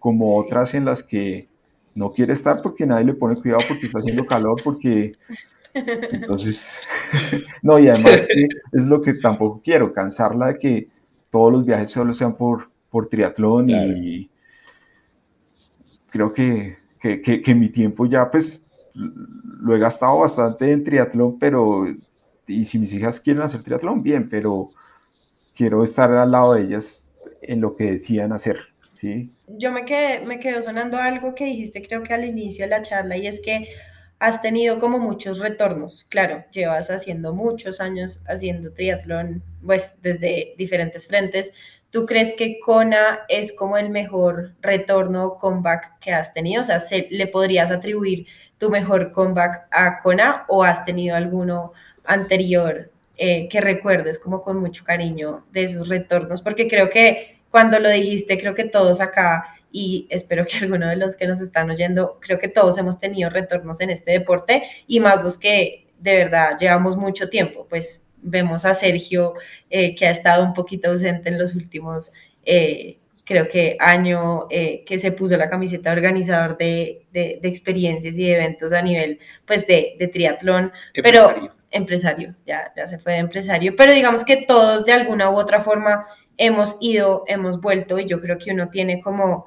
[0.00, 1.48] como otras en las que
[1.94, 5.12] no quiere estar porque nadie le pone cuidado porque está haciendo calor, porque
[5.74, 6.80] entonces,
[7.62, 8.26] no, y además
[8.72, 10.88] es lo que tampoco quiero, cansarla de que
[11.30, 14.28] todos los viajes solo sean por, por triatlón y
[16.10, 21.86] creo que, que, que, mi tiempo ya pues lo he gastado bastante en triatlón, pero
[22.46, 24.70] y si mis hijas quieren hacer triatlón, bien, pero
[25.54, 28.70] quiero estar al lado de ellas en lo que decidan hacer.
[29.46, 32.82] Yo me quedé, me quedó sonando algo que dijiste creo que al inicio de la
[32.82, 33.68] charla y es que
[34.20, 36.04] has tenido como muchos retornos.
[36.08, 41.52] Claro, llevas haciendo muchos años haciendo triatlón, pues desde diferentes frentes.
[41.90, 46.60] ¿Tú crees que Kona es como el mejor retorno o comeback que has tenido?
[46.60, 46.78] O sea,
[47.10, 48.26] ¿le podrías atribuir
[48.58, 51.72] tu mejor comeback a Kona o has tenido alguno
[52.04, 56.42] anterior eh, que recuerdes como con mucho cariño de esos retornos?
[56.42, 60.96] Porque creo que cuando lo dijiste, creo que todos acá, y espero que alguno de
[60.96, 65.00] los que nos están oyendo, creo que todos hemos tenido retornos en este deporte y
[65.00, 69.34] más los que de verdad llevamos mucho tiempo, pues vemos a Sergio
[69.68, 72.12] eh, que ha estado un poquito ausente en los últimos,
[72.44, 78.30] eh, creo que año eh, que se puso la camiseta organizador de, de, experiencias y
[78.30, 80.72] eventos a nivel pues de, de triatlón,
[81.02, 85.36] pero empresario, ya, ya se fue de empresario, pero digamos que todos de alguna u
[85.36, 86.06] otra forma
[86.36, 89.46] hemos ido, hemos vuelto y yo creo que uno tiene como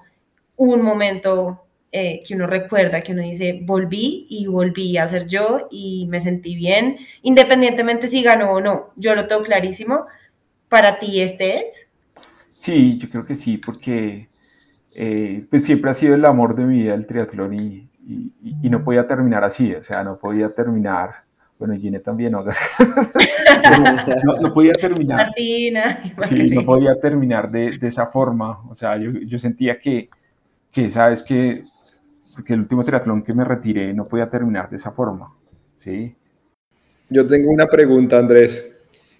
[0.56, 5.68] un momento eh, que uno recuerda, que uno dice, volví y volví a ser yo
[5.70, 10.06] y me sentí bien, independientemente si ganó o no, yo lo tengo clarísimo.
[10.70, 11.88] ¿Para ti este es?
[12.56, 14.28] Sí, yo creo que sí, porque
[14.96, 18.84] eh, pues siempre ha sido el amor de mi vida el triatlón y, y, no
[18.84, 21.23] podía terminar así, o sea, no podía terminar
[21.66, 22.44] bueno, Gine también, ¿no?
[24.42, 25.28] no, podía terminar.
[25.28, 26.04] Martina.
[26.28, 28.70] Sí, no podía terminar de, de esa forma.
[28.70, 30.10] O sea, yo, yo sentía que,
[30.70, 31.64] que, sabes, que,
[32.46, 35.34] que el último triatlón que me retiré no podía terminar de esa forma.
[35.78, 36.14] Sí.
[37.10, 38.76] Yo tengo una pregunta, Andrés,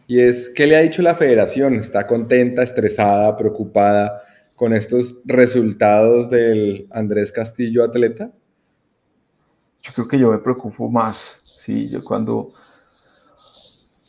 [0.06, 1.76] y es, ¿qué le ha dicho la federación?
[1.76, 4.22] ¿Está contenta, estresada, preocupada
[4.54, 8.34] con estos resultados del Andrés Castillo atleta?
[9.82, 12.52] Yo creo que yo me preocupo más, sí, yo cuando,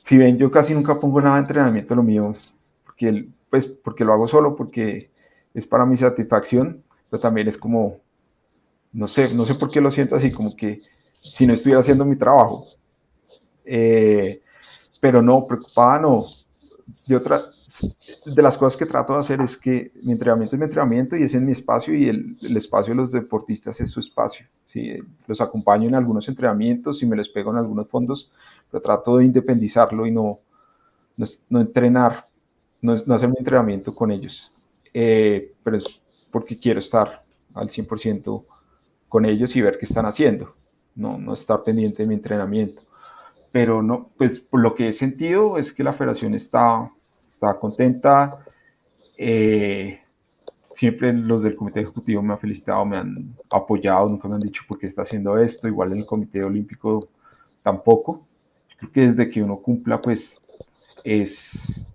[0.02, 2.34] si ven, yo casi nunca pongo nada de entrenamiento lo mío,
[2.84, 5.10] porque, pues, porque lo hago solo, porque
[5.54, 8.00] es para mi satisfacción, pero también es como,
[8.92, 10.82] no sé, no sé por qué lo siento así, como que
[11.20, 12.66] si no estuviera haciendo mi trabajo.
[13.64, 14.42] Eh,
[15.00, 16.26] pero no, preocupada no.
[17.06, 21.16] Yo de las cosas que trato de hacer es que mi entrenamiento es mi entrenamiento
[21.16, 24.46] y es en mi espacio y el, espacio de los deportistas es su espacio.
[24.64, 24.98] ¿sí?
[25.26, 28.32] Los acompaño en algunos entrenamientos y me les pego en algunos fondos,
[28.70, 30.40] pero trato de independizarlo y no,
[31.48, 32.26] no, entrenar,
[32.80, 34.54] no, hacer mi entrenamiento con ellos.
[34.94, 36.00] Eh, pero es
[36.30, 38.44] porque quiero estar al 100%
[39.08, 40.56] con ellos y ver qué están haciendo,
[40.94, 42.82] no, no estar pendiente de mi entrenamiento.
[43.52, 46.90] Pero no, pues lo que he sentido es que la federación está,
[47.34, 48.44] está contenta.
[49.16, 50.00] Eh,
[50.72, 54.62] siempre los del comité ejecutivo me han felicitado, me han apoyado, nunca me han dicho
[54.66, 57.08] por qué está haciendo esto, igual en el comité olímpico
[57.62, 58.26] tampoco.
[58.76, 60.44] Creo que desde que uno cumpla, pues
[61.04, 61.86] es,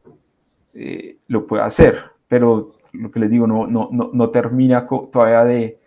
[0.73, 5.43] eh, lo puede hacer, pero lo que les digo, no, no, no, no termina todavía
[5.43, 5.79] de,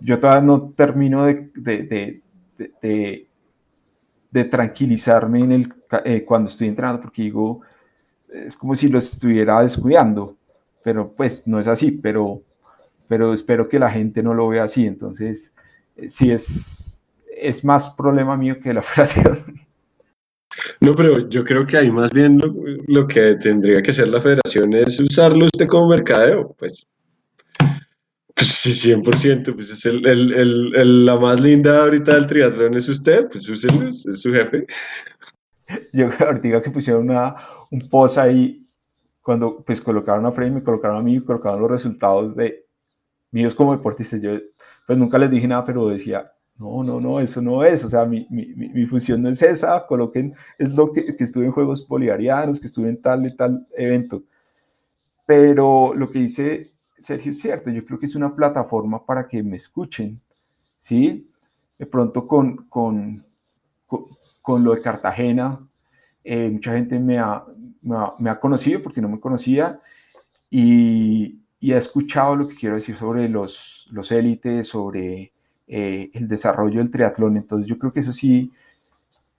[0.00, 2.22] yo todavía no termino de, de,
[4.30, 5.74] de, tranquilizarme en el,
[6.04, 7.62] eh, cuando estoy entrenando, porque digo,
[8.44, 10.36] es como si lo estuviera descuidando,
[10.82, 12.42] pero pues no es así, pero,
[13.08, 15.54] pero espero que la gente no lo vea así, entonces
[15.96, 17.04] eh, sí es,
[17.36, 19.66] es más problema mío que la federación.
[20.80, 22.40] No, pero yo creo que ahí más bien
[22.86, 26.86] lo, que tendría que hacer la federación es usarlo usted como mercadeo, pues
[28.34, 32.86] pues sí, 100%, pues es el, el, el, la más linda ahorita del triatlón es
[32.86, 34.66] usted, pues úsenlo, es su jefe.
[35.92, 37.36] Yo ahorita que pusieron una,
[37.70, 38.66] un post ahí,
[39.22, 42.66] cuando pues colocaron a Freddy, me colocaron a mí, colocaron los resultados de
[43.32, 44.38] míos como deportista, yo
[44.86, 48.04] pues nunca les dije nada, pero decía, no, no, no, eso no es, o sea,
[48.04, 51.86] mi, mi, mi función no es esa, coloquen, es lo que, que estuve en Juegos
[51.86, 54.22] Bolivarianos, que estuve en tal y tal evento.
[55.26, 59.42] Pero lo que hice Sergio, es cierto, yo creo que es una plataforma para que
[59.42, 60.20] me escuchen,
[60.78, 61.30] ¿sí?
[61.78, 63.24] De pronto con, con,
[63.86, 64.06] con,
[64.48, 65.60] lo de Cartagena,
[66.24, 67.44] eh, mucha gente me ha,
[68.18, 69.80] me ha, conocido porque no me conocía
[70.50, 75.32] y, y, ha escuchado lo que quiero decir sobre los, los élites, sobre
[75.68, 77.36] eh, el desarrollo del triatlón.
[77.36, 78.52] Entonces yo creo que eso sí,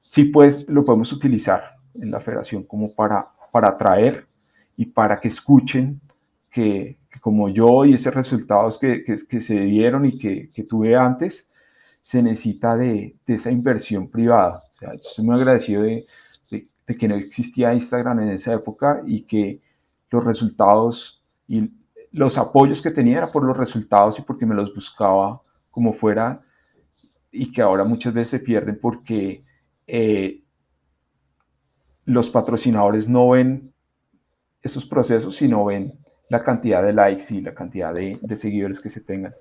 [0.04, 4.28] sí pues, lo podemos utilizar en la federación como para, para atraer
[4.76, 6.02] y para que escuchen
[6.50, 11.47] que, como yo y esos resultados que, que, se dieron y que, tuve antes,
[12.08, 14.64] se necesita de, esa inversión privada.
[14.76, 16.08] O sea, estoy muy agradecido de,
[16.50, 19.62] de, que no existía Instagram en esa época y que
[20.10, 21.70] los resultados y
[22.14, 26.42] los apoyos que tenía era por los resultados y porque me los buscaba como fuera
[27.30, 29.44] y que ahora muchas veces se pierden porque
[29.86, 30.46] eh,
[32.06, 33.74] los patrocinadores no ven
[34.62, 35.92] esos procesos, sino ven
[36.30, 39.36] la cantidad de likes y la cantidad de, seguidores que se tengan.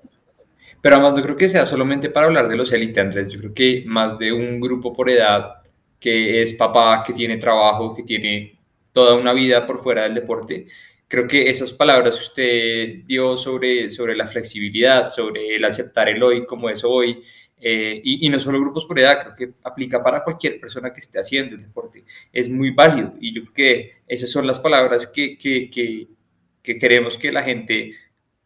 [0.81, 3.27] Pero además no creo que sea solamente para hablar de los élites, Andrés.
[3.27, 5.55] Yo creo que más de un grupo por edad
[5.99, 8.59] que es papá, que tiene trabajo, que tiene
[8.91, 10.67] toda una vida por fuera del deporte.
[11.07, 16.21] Creo que esas palabras que usted dio sobre, sobre la flexibilidad, sobre el aceptar el
[16.21, 17.23] hoy como es hoy,
[17.59, 21.19] eh, y, no solo grupos por edad, creo que aplica para cualquier persona que esté
[21.19, 22.03] haciendo el deporte.
[22.31, 27.17] Es muy válido y yo creo que esas son las palabras que, que, que queremos
[27.17, 27.93] que la gente,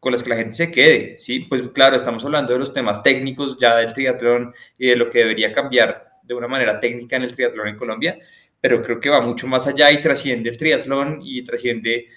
[0.01, 1.41] con las que la gente se quede, ¿sí?
[1.41, 5.19] Pues claro, estamos hablando de los temas técnicos ya del triatlón y de lo que
[5.19, 8.17] debería cambiar de una manera técnica en el triatlón en Colombia,
[8.59, 12.07] pero creo que va mucho más allá y trasciende el triatlón y trasciende,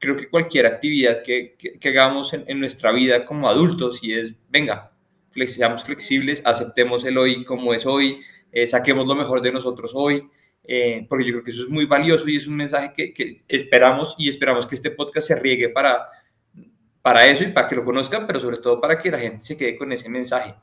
[0.00, 4.90] creo que cualquier actividad que, que, hagamos en, nuestra vida como adultos y es, venga,
[5.46, 8.20] seamos flexibles, aceptemos el hoy como es hoy,
[8.50, 10.28] eh, saquemos lo mejor de nosotros hoy,
[10.64, 14.16] eh, porque yo creo que eso es muy valioso y es un mensaje que, esperamos
[14.18, 16.08] y esperamos que este podcast se riegue para,
[17.02, 19.56] para eso y para que lo conozcan, pero sobre todo para que la gente se
[19.56, 20.54] quede con ese mensaje.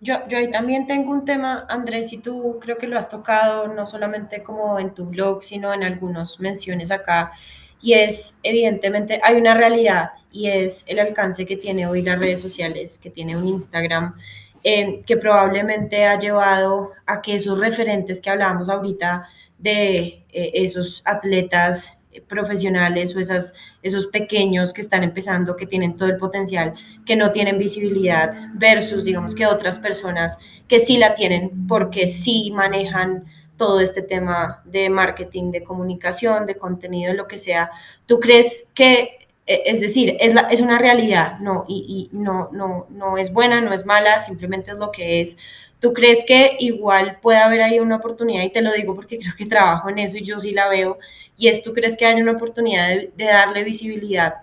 [0.00, 3.68] Yo, yo ahí también tengo un tema, Andrés, y tú creo que lo has tocado
[3.68, 7.32] no solamente como en tu blog, sino en algunas menciones acá,
[7.80, 12.40] y es evidentemente, hay una realidad y es el alcance que tiene hoy las redes
[12.40, 14.16] sociales, que tiene un Instagram,
[14.62, 21.02] eh, que probablemente ha llevado a que esos referentes que hablábamos ahorita de eh, esos
[21.04, 27.16] atletas profesionales o esas, esos pequeños que están empezando, que tienen todo el potencial, que
[27.16, 30.38] no tienen visibilidad, versus, digamos, que otras personas
[30.68, 33.24] que sí la tienen porque sí manejan
[33.56, 37.70] todo este tema de marketing, de comunicación, de contenido, lo que sea.
[38.06, 42.86] ¿Tú crees que, e, es decir, es, es una realidad, no, y, y no, no,
[42.90, 45.36] no es buena, no es mala, simplemente es lo que es?
[45.84, 48.42] ¿Tú crees que igual puede haber ahí una oportunidad?
[48.42, 50.96] Y te lo digo porque creo que trabajo en eso y yo sí la veo.
[51.36, 54.36] Y es, ¿tú crees que hay una oportunidad de, darle visibilidad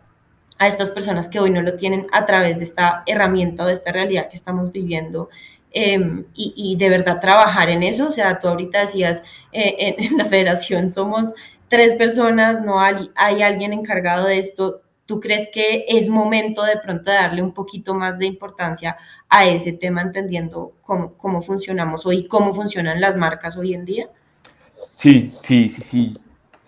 [0.60, 3.74] a estas personas que hoy no lo tienen a través de esta herramienta o de
[3.74, 5.30] esta realidad que estamos viviendo?
[5.72, 8.10] Em, y, de verdad trabajar en eso.
[8.10, 11.34] O sea, tú ahorita decías, eh, en, la federación somos
[11.70, 14.84] tres personas, no hay, hay alguien encargado de esto.
[15.12, 18.96] ¿Tú crees que es momento de pronto de darle un poquito más de importancia
[19.28, 24.08] a ese tema, entendiendo cómo, cómo funcionamos hoy, cómo funcionan las marcas hoy en día?
[24.94, 26.18] Sí, sí, sí, sí.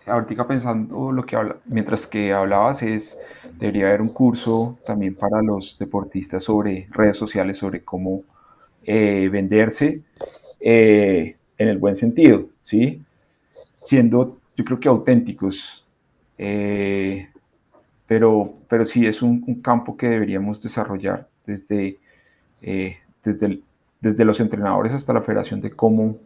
[0.06, 3.18] Ahorita pensando lo que habla, mientras que hablabas es,
[3.58, 8.24] debería haber un curso también para los deportistas sobre redes sociales, sobre cómo
[8.84, 10.02] eh, venderse
[10.60, 13.02] eh, en el buen sentido, ¿sí?
[13.82, 15.86] Siendo, yo creo que auténticos.
[16.38, 17.30] Eh,
[18.08, 22.00] pero, pero sí es un, campo que deberíamos desarrollar desde,
[22.62, 23.62] eh, desde,
[24.02, 26.18] desde los entrenadores hasta la federación de cómo,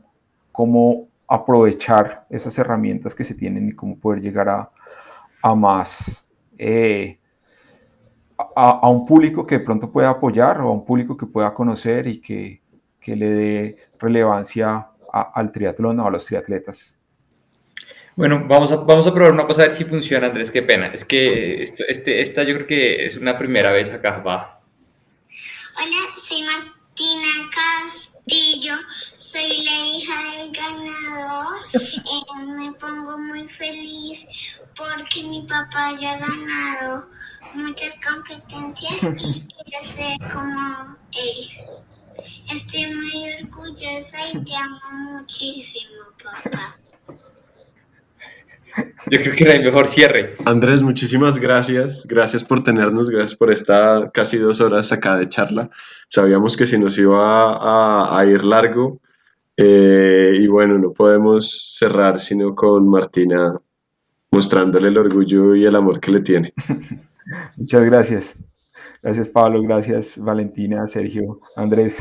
[0.51, 4.71] cómo aprovechar esas herramientas que se tienen y cómo poder llegar a,
[5.41, 6.25] a más,
[6.57, 7.19] eh,
[8.55, 12.07] a, un público que de pronto pueda apoyar o a un público que pueda conocer
[12.07, 12.61] y que,
[12.99, 16.96] que le dé relevancia al triatlón o a los triatletas.
[18.17, 20.49] Bueno, vamos a, vamos a probar una cosa a ver si funciona, Andrés.
[20.49, 20.87] Qué pena.
[20.87, 24.17] Es que este, esta yo creo que es una primera vez acá.
[24.25, 24.59] Va.
[25.75, 28.73] Hola, soy Martina Castillo.
[29.19, 31.59] Soy la hija del ganador.
[31.75, 34.25] Eh, me pongo muy feliz
[34.75, 37.09] porque mi papá ya ha ganado
[37.53, 41.49] muchas competencias y quiero ser como él.
[42.51, 46.77] Estoy muy orgullosa y te amo muchísimo, papá.
[49.09, 50.35] Yo creo que era el mejor cierre.
[50.45, 52.05] Andrés, muchísimas gracias.
[52.07, 55.69] Gracias por tenernos, gracias por estar casi dos horas acá de charla.
[56.07, 58.99] Sabíamos que se nos iba a, ir largo
[59.55, 63.59] eh, y bueno, no podemos cerrar sino con Martina
[64.31, 66.53] mostrándole el orgullo y el amor que le tiene.
[67.57, 68.35] Muchas gracias.
[69.01, 71.97] Gracias Pablo, gracias Valentina, Sergio, Andrés.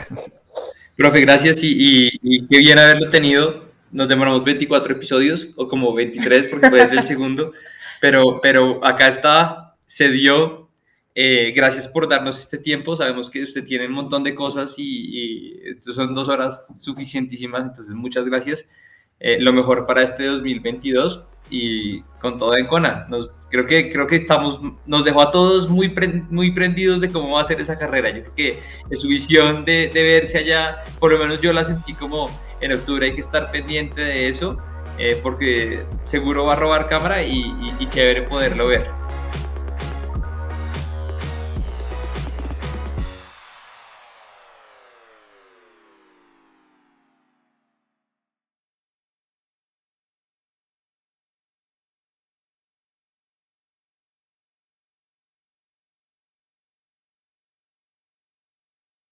[0.96, 6.49] Profe, gracias y, y qué bien haberlo tenido nos demoramos 24 episodios, o como 23
[6.49, 7.53] porque fue desde el segundo,
[8.01, 10.66] pero, pero acá está, se dio.
[11.18, 12.95] Eh, gracias por darnos este tiempo.
[12.95, 17.95] Sabemos que usted tiene un montón de cosas y, y son dos horas suficientísimas, entonces
[17.95, 18.68] muchas gracias.
[19.18, 23.07] Eh, lo mejor para este 2022 y con todo en Cona.
[23.09, 25.95] Nos, creo, que, creo que estamos, nos dejó a todos muy,
[26.28, 28.11] muy prendidos de cómo va a ser esa carrera.
[28.11, 31.95] Yo creo que su visión de, de verse allá, por lo menos yo la sentí
[31.95, 32.30] como
[32.61, 34.59] en octubre hay que estar pendiente de eso,
[34.98, 37.86] eh, porque seguro va a robar cámara y, y, y
[38.22, 38.90] poderlo ver.